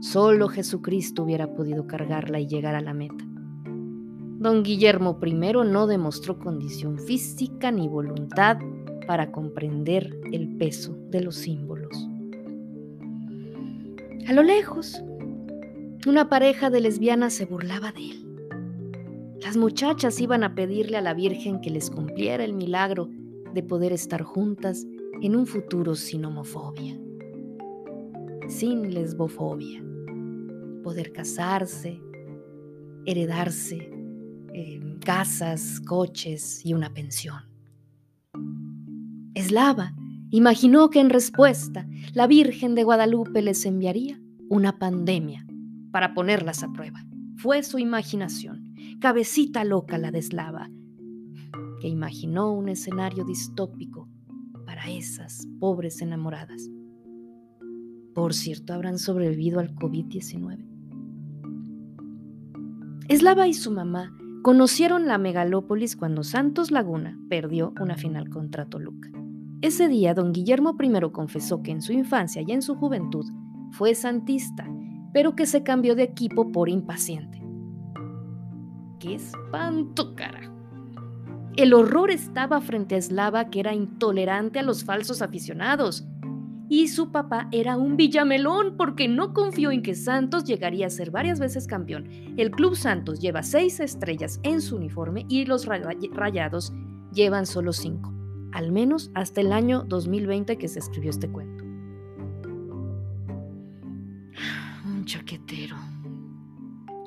Solo 0.01 0.49
Jesucristo 0.49 1.23
hubiera 1.23 1.53
podido 1.53 1.87
cargarla 1.87 2.41
y 2.41 2.47
llegar 2.47 2.75
a 2.75 2.81
la 2.81 2.93
meta. 2.93 3.25
Don 4.41 4.63
Guillermo 4.63 5.17
I 5.23 5.33
no 5.33 5.87
demostró 5.87 6.39
condición 6.39 6.97
física 6.97 7.71
ni 7.71 7.87
voluntad 7.87 8.57
para 9.05 9.31
comprender 9.31 10.19
el 10.31 10.57
peso 10.57 10.97
de 11.09 11.21
los 11.21 11.35
símbolos. 11.35 12.07
A 14.27 14.33
lo 14.33 14.43
lejos, 14.43 15.03
una 16.07 16.29
pareja 16.29 16.69
de 16.69 16.81
lesbianas 16.81 17.33
se 17.33 17.45
burlaba 17.45 17.91
de 17.91 18.11
él. 18.11 18.21
Las 19.41 19.57
muchachas 19.57 20.21
iban 20.21 20.43
a 20.43 20.55
pedirle 20.55 20.97
a 20.97 21.01
la 21.01 21.13
Virgen 21.13 21.61
que 21.61 21.69
les 21.69 21.89
cumpliera 21.89 22.43
el 22.43 22.53
milagro 22.53 23.09
de 23.53 23.63
poder 23.63 23.91
estar 23.91 24.21
juntas 24.21 24.85
en 25.21 25.35
un 25.35 25.45
futuro 25.45 25.95
sin 25.95 26.25
homofobia, 26.25 26.97
sin 28.47 28.93
lesbofobia, 28.93 29.83
poder 30.83 31.11
casarse, 31.11 32.01
heredarse, 33.05 33.91
eh, 34.53 34.79
casas, 35.03 35.81
coches 35.81 36.65
y 36.65 36.73
una 36.73 36.93
pensión. 36.93 37.50
Eslava 39.33 39.93
imaginó 40.29 40.89
que 40.89 40.99
en 40.99 41.09
respuesta 41.09 41.87
la 42.13 42.27
Virgen 42.27 42.75
de 42.75 42.83
Guadalupe 42.83 43.41
les 43.41 43.65
enviaría 43.65 44.19
una 44.49 44.77
pandemia 44.77 45.45
para 45.91 46.13
ponerlas 46.13 46.63
a 46.63 46.71
prueba. 46.73 47.05
Fue 47.37 47.63
su 47.63 47.79
imaginación 47.79 48.73
cabecita 48.99 49.63
loca 49.63 49.97
la 49.97 50.11
de 50.11 50.19
Eslava, 50.19 50.69
que 51.79 51.87
imaginó 51.87 52.51
un 52.53 52.69
escenario 52.69 53.23
distópico 53.23 54.09
para 54.65 54.89
esas 54.89 55.47
pobres 55.59 56.01
enamoradas. 56.01 56.69
Por 58.13 58.33
cierto, 58.33 58.73
habrán 58.73 58.99
sobrevivido 58.99 59.59
al 59.59 59.73
COVID-19. 59.75 60.67
Eslava 63.07 63.47
y 63.47 63.53
su 63.53 63.71
mamá 63.71 64.13
conocieron 64.43 65.07
la 65.07 65.17
megalópolis 65.17 65.95
cuando 65.95 66.23
Santos 66.23 66.71
Laguna 66.71 67.17
perdió 67.29 67.73
una 67.79 67.95
final 67.95 68.29
contra 68.29 68.65
Toluca. 68.65 69.09
Ese 69.61 69.87
día, 69.87 70.13
don 70.13 70.33
Guillermo 70.33 70.75
I 70.79 71.11
confesó 71.11 71.61
que 71.61 71.71
en 71.71 71.81
su 71.81 71.93
infancia 71.93 72.41
y 72.45 72.51
en 72.51 72.61
su 72.61 72.75
juventud 72.75 73.25
fue 73.71 73.95
santista, 73.95 74.67
pero 75.13 75.35
que 75.35 75.45
se 75.45 75.63
cambió 75.63 75.95
de 75.95 76.03
equipo 76.03 76.51
por 76.51 76.69
impaciente 76.69 77.41
qué 79.01 79.15
espanto, 79.15 80.15
cara. 80.15 80.41
El 81.57 81.73
horror 81.73 82.11
estaba 82.11 82.61
frente 82.61 82.95
a 82.95 83.01
Slava, 83.01 83.49
que 83.49 83.59
era 83.59 83.73
intolerante 83.73 84.59
a 84.59 84.63
los 84.63 84.85
falsos 84.85 85.21
aficionados. 85.21 86.05
Y 86.69 86.87
su 86.87 87.11
papá 87.11 87.49
era 87.51 87.75
un 87.75 87.97
villamelón 87.97 88.77
porque 88.77 89.09
no 89.09 89.33
confió 89.33 89.71
en 89.71 89.81
que 89.81 89.93
Santos 89.93 90.45
llegaría 90.45 90.87
a 90.87 90.91
ser 90.91 91.11
varias 91.11 91.39
veces 91.39 91.67
campeón. 91.67 92.07
El 92.37 92.51
Club 92.51 92.77
Santos 92.77 93.19
lleva 93.19 93.43
seis 93.43 93.81
estrellas 93.81 94.39
en 94.43 94.61
su 94.61 94.77
uniforme 94.77 95.25
y 95.27 95.43
los 95.45 95.65
rayados 95.65 96.71
llevan 97.11 97.45
solo 97.45 97.73
cinco, 97.73 98.13
al 98.51 98.71
menos 98.71 99.11
hasta 99.13 99.41
el 99.41 99.51
año 99.53 99.83
2020 99.87 100.57
que 100.57 100.67
se 100.67 100.79
escribió 100.79 101.09
este 101.09 101.29
cuento. 101.29 101.63
Un 104.85 105.05
chaquetero, 105.05 105.75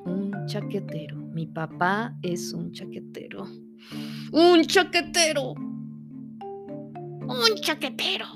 un 0.05 0.47
chaquetero. 0.47 1.17
Mi 1.17 1.47
papá 1.47 2.17
es 2.23 2.53
un 2.53 2.73
chaquetero. 2.73 3.47
¡Un 4.33 4.63
chaquetero! 4.63 5.55
¡Un 7.23 7.55
chaquetero! 7.61 8.27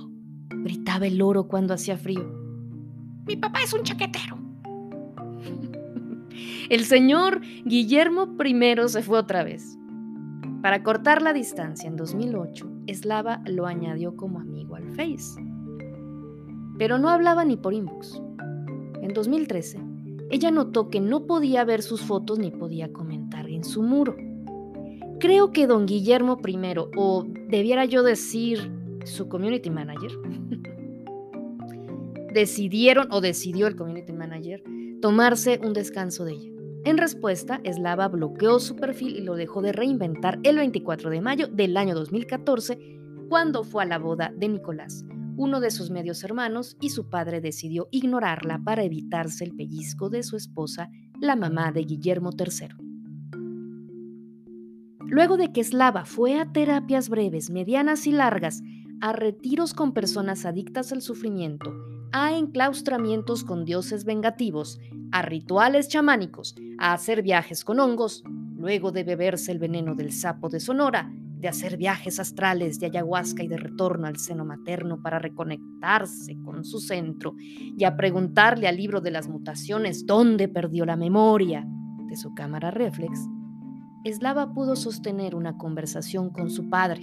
Gritaba 0.50 1.06
el 1.06 1.18
loro 1.18 1.48
cuando 1.48 1.74
hacía 1.74 1.96
frío. 1.96 2.28
Mi 3.26 3.36
papá 3.36 3.62
es 3.62 3.72
un 3.72 3.82
chaquetero. 3.82 4.38
El 6.68 6.84
señor 6.84 7.40
Guillermo 7.64 8.36
I 8.44 8.88
se 8.88 9.02
fue 9.02 9.18
otra 9.18 9.42
vez. 9.42 9.78
Para 10.62 10.82
cortar 10.82 11.22
la 11.22 11.32
distancia 11.32 11.88
en 11.88 11.96
2008, 11.96 12.77
Eslava 12.88 13.42
lo 13.46 13.66
añadió 13.66 14.16
como 14.16 14.40
amigo 14.40 14.74
al 14.74 14.88
Face. 14.88 15.40
Pero 16.78 16.98
no 16.98 17.10
hablaba 17.10 17.44
ni 17.44 17.56
por 17.56 17.74
inbox. 17.74 18.20
En 19.02 19.12
2013, 19.12 19.78
ella 20.30 20.50
notó 20.50 20.88
que 20.88 21.00
no 21.00 21.26
podía 21.26 21.64
ver 21.64 21.82
sus 21.82 22.00
fotos 22.00 22.38
ni 22.38 22.50
podía 22.50 22.92
comentar 22.92 23.48
en 23.48 23.62
su 23.62 23.82
muro. 23.82 24.16
Creo 25.20 25.52
que 25.52 25.66
don 25.66 25.86
Guillermo 25.86 26.38
I, 26.46 26.56
o 26.96 27.26
debiera 27.48 27.84
yo 27.84 28.02
decir 28.02 28.72
su 29.04 29.28
community 29.28 29.70
manager, 29.70 30.12
decidieron 32.32 33.08
o 33.10 33.20
decidió 33.20 33.66
el 33.66 33.76
community 33.76 34.12
manager 34.12 34.62
tomarse 35.00 35.60
un 35.62 35.72
descanso 35.72 36.24
de 36.24 36.32
ella. 36.32 36.57
En 36.84 36.96
respuesta, 36.96 37.60
Slava 37.64 38.08
bloqueó 38.08 38.60
su 38.60 38.76
perfil 38.76 39.16
y 39.16 39.22
lo 39.22 39.34
dejó 39.34 39.62
de 39.62 39.72
reinventar 39.72 40.38
el 40.42 40.56
24 40.56 41.10
de 41.10 41.20
mayo 41.20 41.48
del 41.48 41.76
año 41.76 41.94
2014, 41.94 42.78
cuando 43.28 43.64
fue 43.64 43.82
a 43.82 43.86
la 43.86 43.98
boda 43.98 44.32
de 44.36 44.48
Nicolás, 44.48 45.04
uno 45.36 45.60
de 45.60 45.70
sus 45.70 45.90
medios 45.90 46.24
hermanos 46.24 46.76
y 46.80 46.90
su 46.90 47.10
padre 47.10 47.40
decidió 47.40 47.88
ignorarla 47.90 48.60
para 48.64 48.84
evitarse 48.84 49.44
el 49.44 49.54
pellizco 49.54 50.08
de 50.08 50.22
su 50.22 50.36
esposa, 50.36 50.88
la 51.20 51.36
mamá 51.36 51.72
de 51.72 51.82
Guillermo 51.82 52.30
III. 52.38 52.68
Luego 55.06 55.36
de 55.36 55.52
que 55.52 55.64
Slava 55.64 56.04
fue 56.04 56.38
a 56.38 56.52
terapias 56.52 57.08
breves, 57.08 57.50
medianas 57.50 58.06
y 58.06 58.12
largas, 58.12 58.62
a 59.00 59.12
retiros 59.12 59.74
con 59.74 59.92
personas 59.92 60.44
adictas 60.44 60.92
al 60.92 61.02
sufrimiento, 61.02 61.72
a 62.12 62.36
enclaustramientos 62.36 63.44
con 63.44 63.64
dioses 63.64 64.04
vengativos, 64.04 64.78
a 65.12 65.22
rituales 65.22 65.88
chamánicos, 65.88 66.54
a 66.78 66.92
hacer 66.92 67.22
viajes 67.22 67.64
con 67.64 67.80
hongos, 67.80 68.22
luego 68.56 68.92
de 68.92 69.04
beberse 69.04 69.52
el 69.52 69.58
veneno 69.58 69.94
del 69.94 70.12
sapo 70.12 70.48
de 70.48 70.60
Sonora, 70.60 71.10
de 71.38 71.48
hacer 71.48 71.76
viajes 71.76 72.18
astrales 72.18 72.80
de 72.80 72.86
ayahuasca 72.86 73.42
y 73.44 73.48
de 73.48 73.56
retorno 73.56 74.06
al 74.06 74.16
seno 74.16 74.44
materno 74.44 75.00
para 75.00 75.18
reconectarse 75.18 76.36
con 76.44 76.64
su 76.64 76.80
centro 76.80 77.34
y 77.38 77.84
a 77.84 77.96
preguntarle 77.96 78.66
al 78.66 78.76
libro 78.76 79.00
de 79.00 79.12
las 79.12 79.28
mutaciones 79.28 80.04
dónde 80.04 80.48
perdió 80.48 80.84
la 80.84 80.96
memoria 80.96 81.64
de 82.08 82.16
su 82.16 82.34
cámara 82.34 82.70
reflex, 82.70 83.28
Slava 84.04 84.52
pudo 84.52 84.74
sostener 84.74 85.34
una 85.34 85.56
conversación 85.56 86.30
con 86.30 86.50
su 86.50 86.68
padre. 86.68 87.02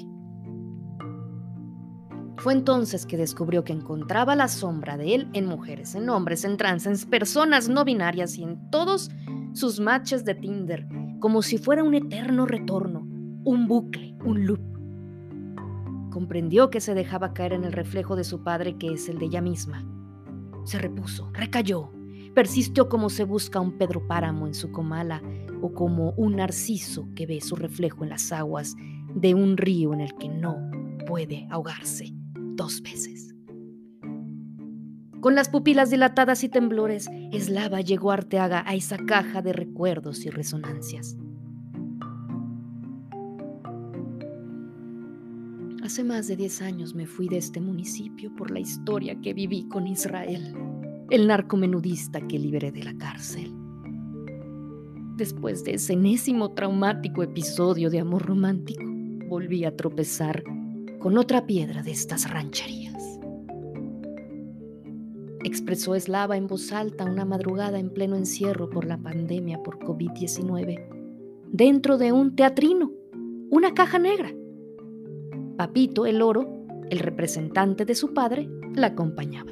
Fue 2.46 2.54
entonces 2.54 3.08
que 3.08 3.18
descubrió 3.18 3.64
que 3.64 3.74
encontraba 3.74 4.36
la 4.36 4.48
sombra 4.48 4.98
de 4.98 5.16
él 5.16 5.28
en 5.34 5.48
mujeres, 5.48 5.96
en 5.96 6.08
hombres, 6.12 6.46
en 6.46 6.58
trans, 6.58 6.86
en 6.86 6.96
personas 7.10 7.70
no 7.70 7.84
binarias 7.84 8.38
y 8.38 8.44
en 8.44 8.70
todos 8.70 9.10
sus 9.54 9.80
matches 9.80 10.26
de 10.26 10.36
Tinder, 10.36 10.88
como 11.20 11.42
si 11.42 11.58
fuera 11.58 11.84
un 11.84 11.96
eterno 11.96 12.46
retorno, 12.46 13.00
un 13.44 13.68
bucle, 13.68 14.16
un 14.24 14.46
loop. 14.46 14.60
Comprendió 16.12 16.70
que 16.70 16.82
se 16.82 16.94
dejaba 16.94 17.34
caer 17.34 17.54
en 17.54 17.64
el 17.64 17.74
reflejo 17.74 18.16
de 18.16 18.24
su 18.24 18.44
padre, 18.44 18.78
que 18.78 18.94
es 18.94 19.10
el 19.10 19.18
de 19.18 19.26
ella 19.26 19.42
misma. 19.42 19.84
Se 20.66 20.78
repuso, 20.78 21.32
recayó, 21.34 21.90
persistió 22.36 22.90
como 22.90 23.10
se 23.10 23.24
busca 23.24 23.60
un 23.60 23.76
Pedro 23.80 24.06
Páramo 24.06 24.46
en 24.46 24.54
su 24.54 24.72
comala 24.72 25.24
o 25.64 25.74
como 25.74 26.12
un 26.12 26.36
narciso 26.36 27.08
que 27.16 27.26
ve 27.26 27.42
su 27.42 27.56
reflejo 27.56 28.04
en 28.04 28.12
las 28.12 28.32
aguas 28.32 28.76
de 29.16 29.34
un 29.34 29.58
río 29.58 29.96
en 29.96 30.02
el 30.02 30.14
que 30.14 30.30
no 30.30 30.58
puede 31.08 31.48
ahogarse 31.50 32.15
dos 32.56 32.82
veces. 32.82 33.36
Con 35.22 35.34
las 35.36 35.50
pupilas 35.50 35.90
dilatadas 35.90 36.44
y 36.44 36.50
temblores, 36.50 37.10
Eslava 37.32 37.82
llegó 37.82 38.12
a 38.12 38.16
Arteaga 38.16 38.64
a 38.66 38.76
esa 38.76 38.98
caja 38.98 39.42
de 39.42 39.54
recuerdos 39.54 40.26
y 40.26 40.30
resonancias. 40.30 41.18
Hace 45.84 46.04
más 46.04 46.28
de 46.28 46.36
10 46.36 46.62
años 46.62 46.96
me 46.96 47.06
fui 47.06 47.28
de 47.28 47.38
este 47.38 47.62
municipio 47.62 48.36
por 48.36 48.52
la 48.52 48.60
historia 48.60 49.20
que 49.22 49.34
viví 49.34 49.68
con 49.68 49.88
Israel 49.88 50.56
el 51.10 51.28
narcomenudista 51.28 52.20
que 52.22 52.40
liberé 52.40 52.72
de 52.72 52.84
la 52.84 52.98
cárcel. 52.98 53.54
Después 55.18 55.64
de 55.64 55.76
ese 55.76 55.94
enésimo 55.94 56.52
traumático 56.54 57.24
episodio 57.24 57.90
de 57.90 58.00
amor 58.00 58.26
romántico, 58.26 58.84
volví 59.30 59.66
a 59.66 59.76
tropezar 59.76 60.44
con 61.06 61.20
otra 61.20 61.46
piedra 61.46 61.84
de 61.84 61.92
estas 61.92 62.28
rancherías. 62.32 63.20
Expresó 65.44 65.94
Eslava 65.94 66.36
en 66.36 66.48
voz 66.48 66.72
alta 66.72 67.06
una 67.06 67.26
madrugada 67.26 67.78
en 67.78 67.92
pleno 67.92 68.16
encierro 68.16 68.72
por 68.72 68.86
la 68.86 68.98
pandemia 68.98 69.62
por 69.62 69.78
COVID-19, 69.78 70.84
dentro 71.52 72.00
de 72.00 72.12
un 72.12 72.36
teatrino, 72.36 72.92
una 73.52 73.76
caja 73.76 74.00
negra. 74.00 74.34
Papito, 75.56 76.08
el 76.08 76.24
oro, 76.24 76.66
el 76.90 76.98
representante 76.98 77.86
de 77.86 77.94
su 77.94 78.16
padre, 78.16 78.50
la 78.74 78.88
acompañaba. 78.88 79.52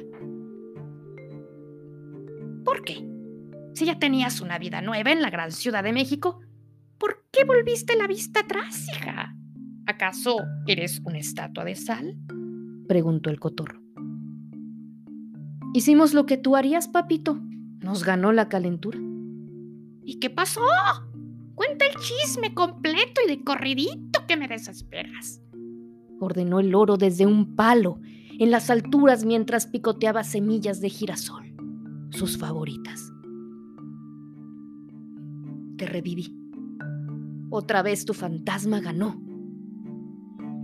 ¿Por 2.64 2.82
qué? 2.82 3.06
Si 3.74 3.86
ya 3.86 4.00
tenías 4.00 4.40
una 4.40 4.58
vida 4.58 4.82
nueva 4.82 5.12
en 5.12 5.22
la 5.22 5.30
gran 5.30 5.52
Ciudad 5.52 5.84
de 5.84 5.92
México, 5.92 6.40
¿por 6.98 7.26
qué 7.30 7.44
volviste 7.44 7.94
la 7.94 8.08
vista 8.08 8.40
atrás, 8.40 8.88
hija? 8.88 9.23
¿Acaso 9.86 10.36
eres 10.66 11.00
una 11.04 11.18
estatua 11.18 11.64
de 11.64 11.74
sal? 11.74 12.16
preguntó 12.88 13.30
el 13.30 13.40
cotorro. 13.40 13.80
Hicimos 15.72 16.14
lo 16.14 16.26
que 16.26 16.36
tú 16.36 16.56
harías, 16.56 16.88
papito. 16.88 17.40
Nos 17.80 18.04
ganó 18.04 18.32
la 18.32 18.48
calentura. 18.48 18.98
¿Y 20.04 20.18
qué 20.20 20.30
pasó? 20.30 20.62
Cuenta 21.54 21.84
el 21.86 21.94
chisme 21.96 22.54
completo 22.54 23.20
y 23.24 23.28
de 23.28 23.42
corridito 23.42 24.26
que 24.26 24.36
me 24.36 24.48
desesperas. 24.48 25.42
Ordenó 26.20 26.60
el 26.60 26.70
loro 26.70 26.96
desde 26.96 27.26
un 27.26 27.56
palo 27.56 28.00
en 28.38 28.50
las 28.50 28.70
alturas 28.70 29.24
mientras 29.24 29.66
picoteaba 29.66 30.24
semillas 30.24 30.80
de 30.80 30.90
girasol 30.90 31.54
sus 32.14 32.38
favoritas. 32.38 33.12
Te 35.76 35.86
reviví. 35.86 36.36
Otra 37.50 37.82
vez 37.82 38.04
tu 38.04 38.14
fantasma 38.14 38.80
ganó. 38.80 39.20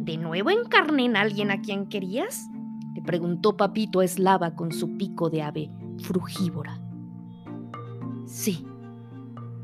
¿De 0.01 0.17
nuevo 0.17 0.49
encarné 0.49 1.05
en 1.05 1.15
alguien 1.15 1.51
a 1.51 1.61
quien 1.61 1.87
querías? 1.87 2.49
Le 2.95 3.03
preguntó 3.03 3.59
Papito 3.59 4.01
Eslava 4.01 4.55
con 4.55 4.73
su 4.73 4.97
pico 4.97 5.29
de 5.29 5.43
ave 5.43 5.71
frugívora. 5.99 6.81
Sí, 8.25 8.65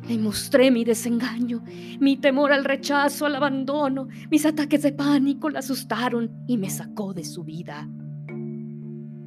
le 0.07 0.18
mostré 0.18 0.70
mi 0.70 0.85
desengaño, 0.85 1.64
mi 2.01 2.18
temor 2.18 2.53
al 2.53 2.66
rechazo, 2.66 3.25
al 3.25 3.37
abandono, 3.37 4.09
mis 4.31 4.44
ataques 4.44 4.83
de 4.83 4.92
pánico 4.92 5.49
la 5.49 5.61
asustaron 5.61 6.31
y 6.46 6.59
me 6.59 6.68
sacó 6.68 7.14
de 7.14 7.25
su 7.25 7.42
vida. 7.42 7.88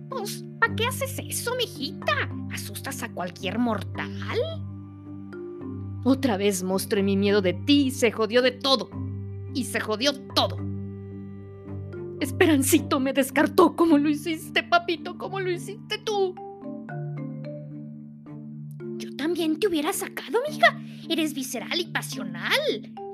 Pues, 0.10 0.45
¿para 0.60 0.76
qué 0.76 0.86
haces 0.86 1.17
eso, 1.28 1.56
mijita? 1.56 2.13
¿Asustas 2.54 3.02
a 3.02 3.12
cualquier 3.12 3.58
mortal? 3.58 4.38
Otra 6.04 6.38
vez 6.38 6.62
mostré 6.62 7.02
mi 7.02 7.17
miedo 7.17 7.41
de 7.41 7.54
ti 7.54 7.88
y 7.88 7.91
se 7.91 8.12
jodió 8.12 8.43
de 8.43 8.52
todo. 8.52 8.91
Y 9.56 9.63
se 9.63 9.80
jodió 9.80 10.13
todo. 10.36 10.69
Esperancito 12.20 13.00
me 13.00 13.14
descartó 13.14 13.76
como 13.76 13.98
lo 13.98 14.10
hiciste, 14.10 14.64
papito, 14.64 15.18
como 15.18 15.40
lo 15.40 15.50
hiciste 15.50 15.98
tú. 16.00 16.36
Yo 18.98 19.16
también 19.16 19.60
te 19.60 19.68
hubiera 19.68 19.94
sacado, 19.94 20.40
mija. 20.50 20.78
Eres 21.08 21.34
visceral 21.34 21.80
y 21.80 21.86
pasional. 21.86 22.52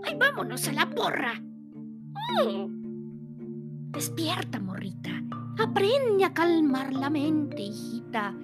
Ay, 0.03 0.15
vámonos 0.19 0.67
a 0.67 0.73
la 0.73 0.89
porra. 0.89 1.41
Oh. 2.41 2.67
Despierta, 3.91 4.59
morrita. 4.59 5.11
Aprende 5.59 6.25
a 6.25 6.33
calmar 6.33 6.91
la 6.91 7.09
mente, 7.09 7.61
hijita. 7.61 8.35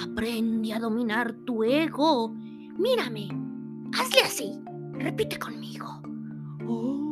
Aprende 0.00 0.72
a 0.72 0.78
dominar 0.78 1.34
tu 1.44 1.64
ego. 1.64 2.32
Mírame. 2.78 3.28
Hazle 3.92 4.20
así. 4.24 4.52
Repite 4.92 5.38
conmigo. 5.38 6.00
Oh. 6.66 7.03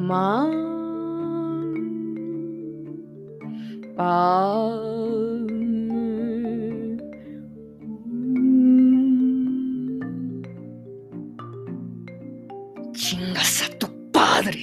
Ma. 0.00 0.48
Chingas 12.92 13.62
a 13.62 13.78
tu 13.78 14.10
padre. 14.10 14.58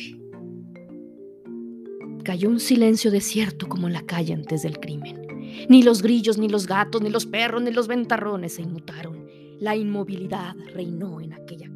Cayó 2.23 2.49
un 2.49 2.59
silencio 2.59 3.11
desierto 3.11 3.69
como 3.69 3.89
la 3.89 4.01
calle 4.01 4.33
antes 4.33 4.63
del 4.63 4.79
crimen. 4.79 5.21
Ni 5.69 5.83
los 5.83 6.01
grillos, 6.01 6.39
ni 6.39 6.49
los 6.49 6.65
gatos, 6.65 7.03
ni 7.03 7.11
los 7.11 7.27
perros, 7.27 7.61
ni 7.61 7.71
los 7.71 7.87
ventarrones 7.87 8.53
se 8.53 8.63
inmutaron. 8.63 9.27
La 9.59 9.75
inmovilidad 9.75 10.55
reinó 10.73 11.21
en 11.21 11.33
aquella 11.33 11.66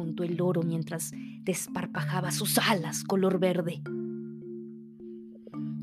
preguntó 0.00 0.24
el 0.24 0.36
loro 0.36 0.62
mientras 0.62 1.12
desparpajaba 1.42 2.30
sus 2.30 2.56
alas 2.56 3.04
color 3.04 3.38
verde. 3.38 3.82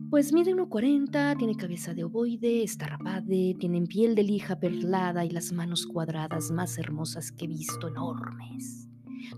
Pues 0.09 0.33
mide 0.33 0.55
1,40, 0.55 1.37
tiene 1.37 1.55
cabeza 1.55 1.93
de 1.93 2.03
ovoide, 2.03 2.63
está 2.63 2.87
rapade, 2.87 3.55
tiene 3.59 3.81
piel 3.81 4.15
de 4.15 4.23
lija 4.23 4.59
perlada 4.59 5.23
y 5.23 5.29
las 5.29 5.51
manos 5.51 5.85
cuadradas 5.85 6.49
más 6.49 6.79
hermosas 6.79 7.31
que 7.31 7.45
he 7.45 7.47
visto, 7.47 7.89
enormes. 7.89 8.89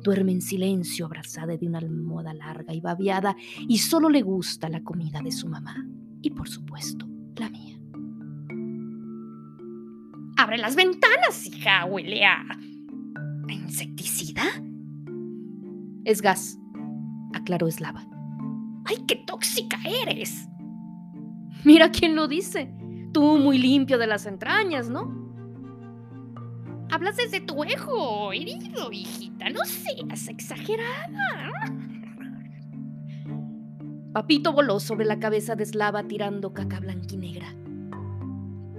Duerme 0.01 0.31
en 0.31 0.41
silencio 0.41 1.07
abrazada 1.07 1.57
de 1.57 1.67
una 1.67 1.79
almohada 1.79 2.33
larga 2.33 2.73
y 2.73 2.79
babiada 2.79 3.35
y 3.67 3.79
solo 3.79 4.09
le 4.09 4.21
gusta 4.21 4.69
la 4.69 4.81
comida 4.81 5.21
de 5.21 5.33
su 5.33 5.49
mamá 5.49 5.75
y 6.21 6.29
por 6.29 6.47
supuesto 6.47 7.05
la 7.35 7.49
mía. 7.49 7.77
Abre 10.37 10.57
las 10.57 10.77
ventanas, 10.77 11.45
hija, 11.47 11.83
huele 11.83 12.23
a... 12.23 12.45
insecticida? 13.49 14.43
Es 16.09 16.23
gas, 16.23 16.57
aclaró 17.35 17.67
Eslava. 17.67 18.03
¡Ay, 18.85 18.95
qué 19.07 19.15
tóxica 19.15 19.77
eres! 19.85 20.49
Mira 21.63 21.91
quién 21.91 22.15
lo 22.15 22.27
dice. 22.27 22.73
Tú 23.13 23.37
muy 23.37 23.59
limpio 23.59 23.99
de 23.99 24.07
las 24.07 24.25
entrañas, 24.25 24.89
¿no? 24.89 25.03
Hablas 26.89 27.15
desde 27.15 27.41
tu 27.41 27.63
ego 27.63 28.33
herido, 28.33 28.91
hijita. 28.91 29.51
No 29.51 29.59
seas 29.65 30.27
exagerada. 30.29 31.51
Papito 34.11 34.51
voló 34.51 34.79
sobre 34.79 35.05
la 35.05 35.19
cabeza 35.19 35.55
de 35.55 35.67
Slava 35.67 36.07
tirando 36.07 36.53
caca 36.55 36.79
blanquinegra. 36.79 37.53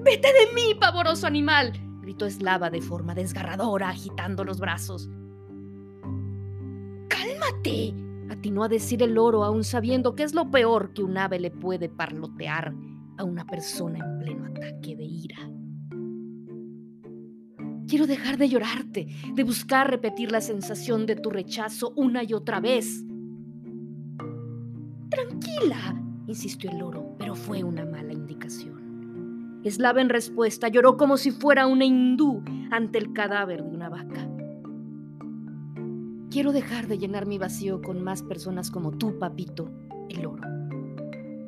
¡Vete 0.02 0.26
de 0.32 0.52
mí, 0.52 0.74
pavoroso 0.80 1.28
animal! 1.28 1.74
gritó 2.02 2.28
Slava 2.28 2.70
de 2.70 2.80
forma 2.80 3.14
desgarradora, 3.14 3.90
agitando 3.90 4.42
los 4.42 4.58
brazos. 4.58 5.08
¡Cálmate! 7.50 7.94
atinó 8.30 8.62
a 8.62 8.68
decir 8.68 9.02
el 9.02 9.14
loro, 9.14 9.42
aún 9.44 9.64
sabiendo 9.64 10.14
que 10.14 10.22
es 10.22 10.34
lo 10.34 10.50
peor 10.50 10.92
que 10.94 11.02
un 11.02 11.18
ave 11.18 11.40
le 11.40 11.50
puede 11.50 11.88
parlotear 11.88 12.72
a 13.18 13.24
una 13.24 13.44
persona 13.44 13.98
en 13.98 14.18
pleno 14.18 14.46
ataque 14.46 14.96
de 14.96 15.04
ira. 15.04 15.50
Quiero 17.88 18.06
dejar 18.06 18.38
de 18.38 18.48
llorarte, 18.48 19.08
de 19.34 19.44
buscar 19.44 19.90
repetir 19.90 20.30
la 20.30 20.40
sensación 20.40 21.06
de 21.06 21.16
tu 21.16 21.28
rechazo 21.28 21.92
una 21.96 22.22
y 22.22 22.32
otra 22.34 22.60
vez. 22.60 23.04
Tranquila, 25.10 26.00
insistió 26.28 26.70
el 26.70 26.78
loro, 26.78 27.16
pero 27.18 27.34
fue 27.34 27.64
una 27.64 27.84
mala 27.84 28.12
indicación. 28.12 29.60
Eslava 29.64 30.00
en 30.00 30.08
respuesta 30.08 30.68
lloró 30.68 30.96
como 30.96 31.16
si 31.16 31.32
fuera 31.32 31.66
una 31.66 31.84
hindú 31.84 32.44
ante 32.70 32.98
el 32.98 33.12
cadáver 33.12 33.64
de 33.64 33.68
una 33.68 33.88
vaca. 33.88 34.29
Quiero 36.30 36.52
dejar 36.52 36.86
de 36.86 36.96
llenar 36.96 37.26
mi 37.26 37.38
vacío 37.38 37.82
con 37.82 38.04
más 38.04 38.22
personas 38.22 38.70
como 38.70 38.92
tú, 38.92 39.18
papito, 39.18 39.68
el 40.08 40.22
loro. 40.22 40.42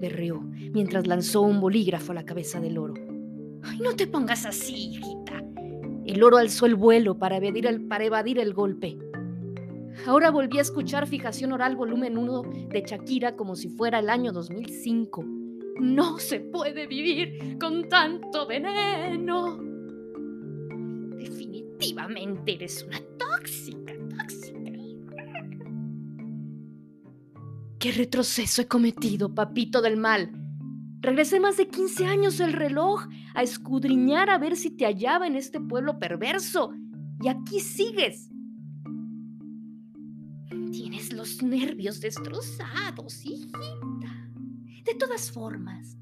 Berreó 0.01 0.41
mientras 0.41 1.07
lanzó 1.07 1.43
un 1.43 1.61
bolígrafo 1.61 2.11
a 2.11 2.17
la 2.17 2.25
cabeza 2.25 2.61
del 2.61 2.75
loro. 2.75 2.95
Ay, 3.63 3.79
no 3.79 3.95
te 3.95 4.09
pongas 4.09 4.45
así, 4.45 4.91
hijita. 4.91 5.45
El 6.05 6.19
loro 6.19 6.37
alzó 6.37 6.67
el 6.67 6.75
vuelo 6.75 7.17
para 7.17 7.37
evadir 7.37 7.67
el, 7.67 7.87
para 7.87 8.05
evadir 8.05 8.41
el 8.41 8.55
golpe. 8.55 8.99
Ahora 10.05 10.33
volví 10.33 10.59
a 10.59 10.63
escuchar 10.63 11.07
Fijación 11.07 11.53
Oral 11.53 11.77
Volumen 11.77 12.19
1 12.19 12.43
de 12.71 12.83
Shakira 12.85 13.37
como 13.37 13.55
si 13.55 13.69
fuera 13.69 14.01
el 14.01 14.11
año 14.11 14.33
2005. 14.33 15.25
No 15.81 16.19
se 16.19 16.41
puede 16.41 16.89
vivir 16.89 17.57
con 17.61 17.89
tanto 17.89 18.49
veneno. 18.49 19.61
Definitivamente 21.17 22.55
eres 22.55 22.85
una 22.85 23.01
tóxica. 23.17 23.82
¿Qué 27.83 27.91
retroceso 27.91 28.63
he 28.63 28.69
cometido, 28.69 29.35
papito 29.35 29.83
del 29.83 29.97
mal? 29.97 30.31
Regresé 31.01 31.41
más 31.41 31.57
de 31.57 31.67
15 31.67 32.07
años 32.07 32.39
el 32.39 32.53
reloj 32.53 33.09
a 33.35 33.43
escudriñar 33.43 34.31
a 34.31 34.39
ver 34.39 34.55
si 34.55 34.71
te 34.71 34.85
hallaba 34.85 35.27
en 35.27 35.35
este 35.35 35.61
pueblo 35.61 35.99
perverso. 35.99 36.73
Y 37.21 37.27
aquí 37.27 37.59
sigues. 37.59 38.31
Tienes 40.71 41.13
los 41.13 41.43
nervios 41.43 42.01
destrozados, 42.01 43.27
hijita. 43.27 44.31
De 44.85 44.95
todas 44.95 45.33
formas, 45.33 45.99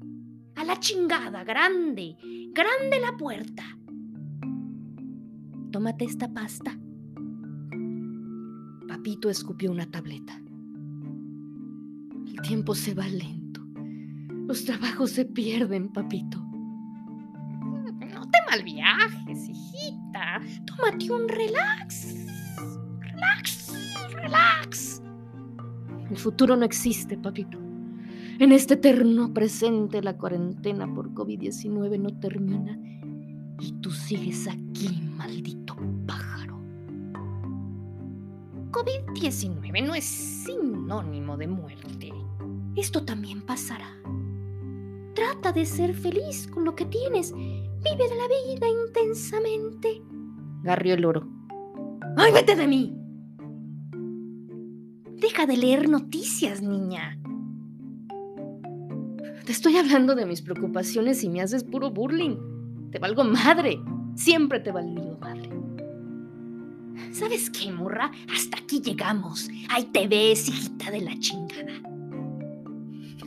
a 0.57 0.63
la 0.63 0.79
chingada, 0.79 1.43
grande, 1.43 2.15
grande 2.53 2.99
la 2.99 3.17
puerta. 3.17 3.63
Tómate 5.71 6.05
esta 6.05 6.31
pasta. 6.31 6.77
Papito 8.87 9.31
escupió 9.31 9.71
una 9.71 9.89
tableta. 9.89 10.39
Tiempo 12.43 12.75
se 12.75 12.93
va 12.93 13.07
lento. 13.07 13.61
Los 14.47 14.65
trabajos 14.65 15.11
se 15.11 15.25
pierden, 15.25 15.89
papito. 15.89 16.39
No 16.39 18.29
te 18.29 18.39
malviajes, 18.49 19.49
hijita. 19.49 20.41
Tómate 20.65 21.11
un 21.11 21.29
relax. 21.29 22.15
Relax, 22.99 23.73
relax. 24.13 25.01
El 26.09 26.17
futuro 26.17 26.55
no 26.55 26.65
existe, 26.65 27.17
papito. 27.17 27.57
En 28.39 28.51
este 28.51 28.73
eterno 28.73 29.33
presente 29.33 30.01
la 30.01 30.17
cuarentena 30.17 30.91
por 30.91 31.13
COVID-19 31.13 31.99
no 31.99 32.09
termina 32.19 32.77
y 33.59 33.71
tú 33.73 33.91
sigues 33.91 34.47
aquí, 34.47 34.99
maldito 35.15 35.75
pájaro. 36.07 36.60
COVID-19 38.71 39.85
no 39.85 39.95
es 39.95 40.05
sinónimo 40.05 41.37
de 41.37 41.47
muerte. 41.47 42.13
Esto 42.75 43.03
también 43.03 43.41
pasará. 43.41 43.89
Trata 45.13 45.51
de 45.51 45.65
ser 45.65 45.93
feliz 45.93 46.47
con 46.47 46.63
lo 46.63 46.75
que 46.75 46.85
tienes. 46.85 47.33
Vive 47.33 48.05
la 48.15 48.27
vida 48.27 48.67
intensamente. 48.67 50.01
Garrió 50.63 50.93
el 50.93 51.01
loro. 51.01 51.27
¡Ay, 52.17 52.31
vete 52.31 52.55
de 52.55 52.67
mí! 52.67 52.97
Deja 55.21 55.45
de 55.45 55.57
leer 55.57 55.89
noticias, 55.89 56.61
niña. 56.61 57.19
Te 59.45 59.51
estoy 59.51 59.77
hablando 59.77 60.15
de 60.15 60.25
mis 60.25 60.41
preocupaciones 60.41 61.23
y 61.23 61.29
me 61.29 61.41
haces 61.41 61.63
puro 61.63 61.91
burling. 61.91 62.37
Te 62.91 62.99
valgo 62.99 63.23
madre. 63.23 63.79
Siempre 64.15 64.59
te 64.59 64.71
valgo 64.71 65.17
madre. 65.19 65.49
¿Sabes 67.11 67.49
qué, 67.49 67.71
morra? 67.71 68.11
Hasta 68.33 68.57
aquí 68.57 68.81
llegamos. 68.81 69.49
Ahí 69.69 69.85
te 69.85 70.07
ves, 70.07 70.47
hijita 70.49 70.91
de 70.91 71.01
la 71.01 71.17
chingada. 71.19 71.73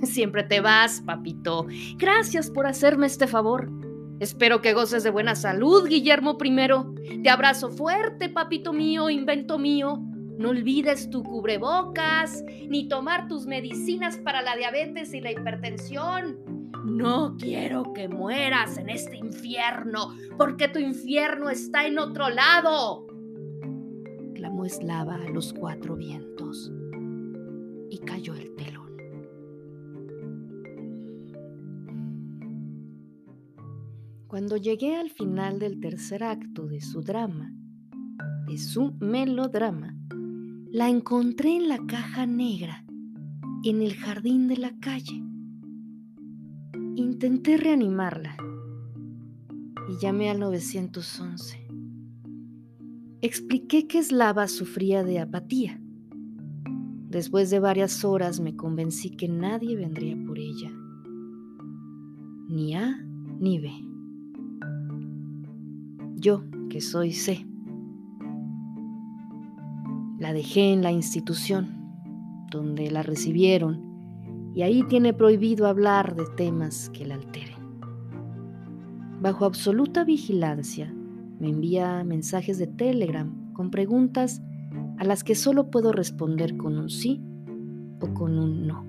Siempre 0.02 0.42
te 0.42 0.60
vas, 0.60 1.00
papito. 1.00 1.66
Gracias 1.96 2.50
por 2.50 2.66
hacerme 2.66 3.06
este 3.06 3.26
favor. 3.26 3.70
Espero 4.20 4.62
que 4.62 4.74
goces 4.74 5.02
de 5.02 5.10
buena 5.10 5.34
salud, 5.34 5.88
Guillermo 5.88 6.38
I. 6.42 7.22
Te 7.22 7.30
abrazo 7.30 7.70
fuerte, 7.70 8.28
papito 8.28 8.72
mío, 8.72 9.10
invento 9.10 9.58
mío. 9.58 10.02
No 10.38 10.50
olvides 10.50 11.10
tu 11.10 11.22
cubrebocas, 11.22 12.44
ni 12.68 12.88
tomar 12.88 13.28
tus 13.28 13.46
medicinas 13.46 14.16
para 14.18 14.42
la 14.42 14.56
diabetes 14.56 15.14
y 15.14 15.20
la 15.20 15.30
hipertensión. 15.30 16.38
No 16.84 17.36
quiero 17.38 17.92
que 17.92 18.08
mueras 18.08 18.76
en 18.78 18.90
este 18.90 19.16
infierno, 19.16 20.14
porque 20.36 20.68
tu 20.68 20.78
infierno 20.78 21.48
está 21.48 21.86
en 21.86 21.98
otro 21.98 22.28
lado. 22.28 23.03
Eslava 24.66 25.16
a 25.16 25.28
los 25.30 25.52
cuatro 25.52 25.96
vientos 25.96 26.72
y 27.90 27.98
cayó 27.98 28.34
el 28.34 28.54
telón. 28.54 28.96
Cuando 34.26 34.56
llegué 34.56 34.96
al 34.96 35.10
final 35.10 35.58
del 35.58 35.80
tercer 35.80 36.24
acto 36.24 36.66
de 36.66 36.80
su 36.80 37.02
drama, 37.02 37.52
de 38.48 38.58
su 38.58 38.92
melodrama, 39.00 39.94
la 40.70 40.88
encontré 40.88 41.56
en 41.56 41.68
la 41.68 41.78
caja 41.86 42.26
negra, 42.26 42.84
en 43.64 43.80
el 43.80 43.94
jardín 43.94 44.48
de 44.48 44.56
la 44.56 44.72
calle. 44.80 45.22
Intenté 46.96 47.56
reanimarla 47.56 48.36
y 49.88 49.98
llamé 50.00 50.30
al 50.30 50.40
911. 50.40 51.63
Expliqué 53.24 53.86
que 53.86 54.02
Slava 54.02 54.48
sufría 54.48 55.02
de 55.02 55.18
apatía. 55.18 55.80
Después 57.08 57.48
de 57.48 57.58
varias 57.58 58.04
horas 58.04 58.38
me 58.38 58.54
convencí 58.54 59.08
que 59.16 59.28
nadie 59.28 59.76
vendría 59.76 60.14
por 60.26 60.38
ella, 60.38 60.70
ni 62.48 62.74
A 62.74 63.02
ni 63.40 63.58
B 63.60 63.70
yo, 66.24 66.42
que 66.68 66.82
soy 66.82 67.12
C. 67.12 67.46
La 70.18 70.34
dejé 70.34 70.74
en 70.74 70.82
la 70.82 70.92
institución 70.92 72.46
donde 72.50 72.90
la 72.90 73.02
recibieron 73.02 74.52
y 74.54 74.62
ahí 74.62 74.82
tiene 74.84 75.14
prohibido 75.14 75.66
hablar 75.66 76.14
de 76.14 76.24
temas 76.36 76.90
que 76.90 77.06
la 77.06 77.14
alteren. 77.14 77.80
Bajo 79.22 79.46
absoluta 79.46 80.04
vigilancia 80.04 80.94
me 81.44 81.50
envía 81.50 82.02
mensajes 82.04 82.56
de 82.56 82.66
Telegram 82.66 83.52
con 83.52 83.70
preguntas 83.70 84.40
a 84.96 85.04
las 85.04 85.22
que 85.22 85.34
solo 85.34 85.70
puedo 85.70 85.92
responder 85.92 86.56
con 86.56 86.78
un 86.78 86.88
sí 86.88 87.22
o 88.00 88.14
con 88.14 88.38
un 88.38 88.66
no. 88.66 88.86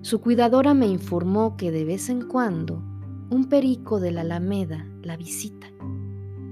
Su 0.00 0.22
cuidadora 0.22 0.72
me 0.72 0.86
informó 0.86 1.58
que 1.58 1.70
de 1.70 1.84
vez 1.84 2.08
en 2.08 2.22
cuando 2.22 2.82
un 3.28 3.50
perico 3.50 4.00
de 4.00 4.10
la 4.10 4.22
Alameda 4.22 4.86
la 5.02 5.18
visita 5.18 5.66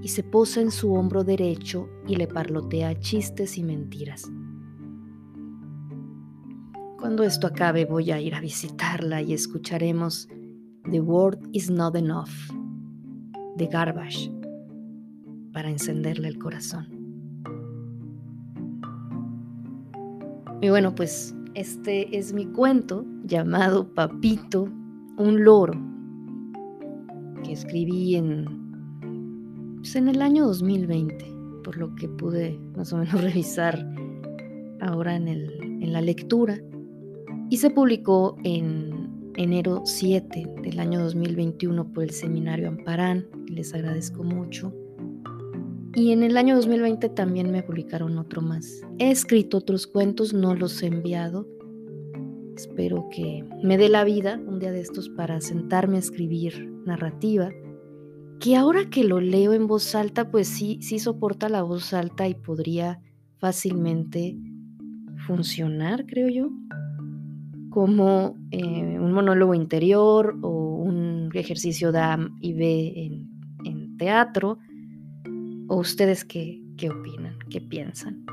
y 0.03 0.09
se 0.09 0.21
posa 0.21 0.61
en 0.61 0.69
su 0.69 0.93
hombro 0.93 1.23
derecho 1.23 1.89
y 2.07 2.15
le 2.15 2.27
parlotea 2.27 2.99
chistes 2.99 3.57
y 3.57 3.63
mentiras. 3.63 4.31
Cuando 6.99 7.23
esto 7.23 7.47
acabe 7.47 7.85
voy 7.85 8.11
a 8.11 8.21
ir 8.21 8.35
a 8.35 8.41
visitarla 8.41 9.23
y 9.23 9.33
escucharemos 9.33 10.27
The 10.91 11.01
Word 11.01 11.39
is 11.51 11.71
Not 11.71 11.95
Enough 11.95 12.64
de 13.55 13.67
Garbage 13.67 14.31
para 15.53 15.69
encenderle 15.69 16.27
el 16.27 16.37
corazón. 16.37 16.87
Y 20.61 20.69
bueno, 20.69 20.95
pues 20.95 21.35
este 21.53 22.17
es 22.17 22.33
mi 22.33 22.45
cuento 22.45 23.05
llamado 23.23 23.93
Papito, 23.93 24.69
un 25.17 25.43
loro 25.43 25.73
que 27.43 27.53
escribí 27.53 28.15
en, 28.15 29.77
pues, 29.77 29.95
en 29.95 30.09
el 30.09 30.21
año 30.21 30.45
2020, 30.47 31.25
por 31.63 31.77
lo 31.77 31.95
que 31.95 32.09
pude 32.09 32.59
más 32.75 32.91
o 32.91 32.97
menos 32.97 33.21
revisar 33.21 33.87
ahora 34.81 35.15
en, 35.15 35.27
el, 35.27 35.51
en 35.61 35.93
la 35.93 36.01
lectura, 36.01 36.59
y 37.49 37.57
se 37.57 37.69
publicó 37.69 38.37
en 38.43 39.04
enero 39.37 39.81
7 39.85 40.47
del 40.61 40.79
año 40.79 41.01
2021 41.01 41.93
por 41.93 42.03
el 42.03 42.11
seminario 42.11 42.67
Amparán, 42.69 43.27
les 43.47 43.73
agradezco 43.73 44.23
mucho. 44.23 44.73
Y 45.93 46.11
en 46.11 46.23
el 46.23 46.37
año 46.37 46.55
2020 46.55 47.09
también 47.09 47.51
me 47.51 47.63
publicaron 47.63 48.17
otro 48.17 48.41
más. 48.41 48.81
He 48.99 49.11
escrito 49.11 49.57
otros 49.57 49.87
cuentos, 49.87 50.33
no 50.33 50.55
los 50.55 50.81
he 50.83 50.87
enviado. 50.87 51.47
Espero 52.55 53.07
que 53.11 53.45
me 53.63 53.77
dé 53.77 53.89
la 53.89 54.03
vida 54.03 54.39
un 54.45 54.59
día 54.59 54.71
de 54.71 54.81
estos 54.81 55.09
para 55.09 55.41
sentarme 55.41 55.97
a 55.97 55.99
escribir 55.99 56.69
narrativa 56.85 57.49
que 58.39 58.55
ahora 58.55 58.89
que 58.89 59.03
lo 59.03 59.21
leo 59.21 59.53
en 59.53 59.67
voz 59.67 59.95
alta, 59.95 60.29
pues 60.29 60.47
sí, 60.47 60.79
sí 60.81 60.99
soporta 60.99 61.49
la 61.49 61.63
voz 61.63 61.93
alta 61.93 62.27
y 62.27 62.35
podría 62.35 62.99
fácilmente 63.37 64.37
funcionar, 65.25 66.05
creo 66.05 66.29
yo, 66.29 66.49
como 67.75 68.37
eh, 68.51 68.97
un 68.97 69.11
monólogo 69.11 69.53
interior 69.53 70.37
o 70.43 70.77
un 70.77 71.29
ejercicio 71.33 71.91
de 71.91 71.99
y 72.39 72.53
B 72.53 72.93
en, 73.65 73.97
teatro. 73.97 74.59
¿O 75.67 75.79
ustedes 75.79 76.23
qué, 76.23 76.61
qué 76.77 76.89
opinan? 76.89 77.37
¿Qué 77.49 77.59
piensan? 77.59 78.25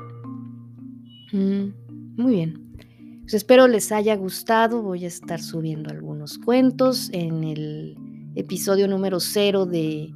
Mm, 1.33 2.21
muy 2.21 2.35
bien. 2.35 2.73
Pues 3.21 3.33
espero 3.33 3.67
les 3.67 3.91
haya 3.91 4.15
gustado. 4.15 4.81
Voy 4.81 5.03
a 5.03 5.09
estar 5.09 5.41
subiendo 5.41 5.89
algunos 5.89 6.37
cuentos 6.37 7.09
en 7.11 7.43
el 7.43 7.97
episodio 8.35 8.87
número 8.87 9.19
cero 9.19 9.65
de, 9.65 10.09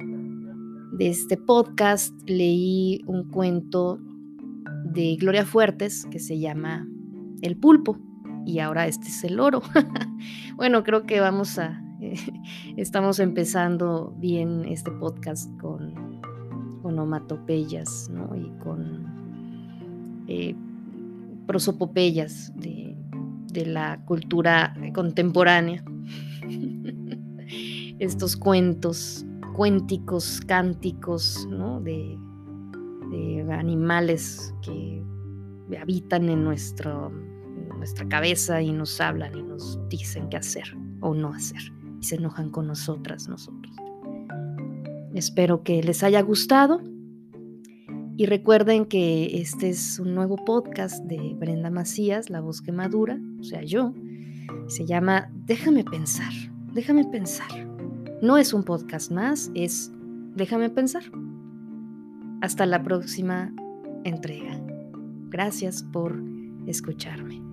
de 0.92 1.06
este 1.06 1.36
podcast. 1.36 2.14
Leí 2.26 3.02
un 3.06 3.28
cuento 3.30 3.98
de 4.84 5.16
Gloria 5.16 5.44
Fuertes 5.44 6.06
que 6.10 6.18
se 6.18 6.38
llama 6.38 6.88
El 7.42 7.58
pulpo 7.58 8.07
y 8.48 8.60
ahora 8.60 8.86
este 8.86 9.08
es 9.08 9.24
el 9.24 9.40
oro. 9.40 9.60
bueno, 10.56 10.82
creo 10.82 11.04
que 11.04 11.20
vamos 11.20 11.58
a, 11.58 11.82
estamos 12.78 13.20
empezando 13.20 14.14
bien 14.16 14.64
este 14.64 14.90
podcast 14.90 15.54
con 15.60 16.22
onomatopeyas 16.82 18.08
¿no? 18.10 18.34
y 18.34 18.48
con 18.60 20.24
eh, 20.28 20.54
prosopopeyas 21.46 22.54
de, 22.56 22.96
de 23.52 23.66
la 23.66 24.02
cultura 24.06 24.74
contemporánea. 24.94 25.84
Estos 27.98 28.34
cuentos, 28.34 29.26
cuénticos, 29.54 30.40
cánticos, 30.40 31.46
¿no? 31.50 31.82
de 31.82 32.18
animales 33.50 34.54
que 34.62 35.02
habitan 35.78 36.28
en, 36.28 36.44
nuestro, 36.44 37.12
nuestra 37.78 38.08
cabeza 38.08 38.60
y 38.60 38.72
nos 38.72 39.00
hablan 39.00 39.36
y 39.36 39.42
nos 39.42 39.78
dicen 39.88 40.28
qué 40.28 40.36
hacer 40.36 40.76
o 41.00 41.14
no 41.14 41.32
hacer. 41.32 41.60
Y 42.00 42.04
se 42.04 42.16
enojan 42.16 42.50
con 42.50 42.66
nosotras, 42.66 43.28
nosotros. 43.28 43.74
Espero 45.14 45.62
que 45.62 45.82
les 45.82 46.02
haya 46.02 46.20
gustado. 46.20 46.82
Y 48.16 48.26
recuerden 48.26 48.84
que 48.84 49.40
este 49.40 49.70
es 49.70 49.98
un 49.98 50.14
nuevo 50.14 50.36
podcast 50.44 51.04
de 51.04 51.34
Brenda 51.38 51.70
Macías, 51.70 52.30
La 52.30 52.40
Voz 52.40 52.60
que 52.60 52.72
Madura, 52.72 53.18
o 53.40 53.44
sea, 53.44 53.62
yo. 53.62 53.94
Se 54.66 54.84
llama 54.84 55.30
Déjame 55.46 55.84
pensar, 55.84 56.32
déjame 56.74 57.04
pensar. 57.04 57.48
No 58.20 58.36
es 58.36 58.52
un 58.52 58.64
podcast 58.64 59.12
más, 59.12 59.50
es 59.54 59.92
Déjame 60.38 60.70
pensar. 60.70 61.02
Hasta 62.40 62.64
la 62.64 62.80
próxima 62.84 63.52
entrega. 64.04 64.60
Gracias 65.30 65.82
por 65.82 66.22
escucharme. 66.68 67.47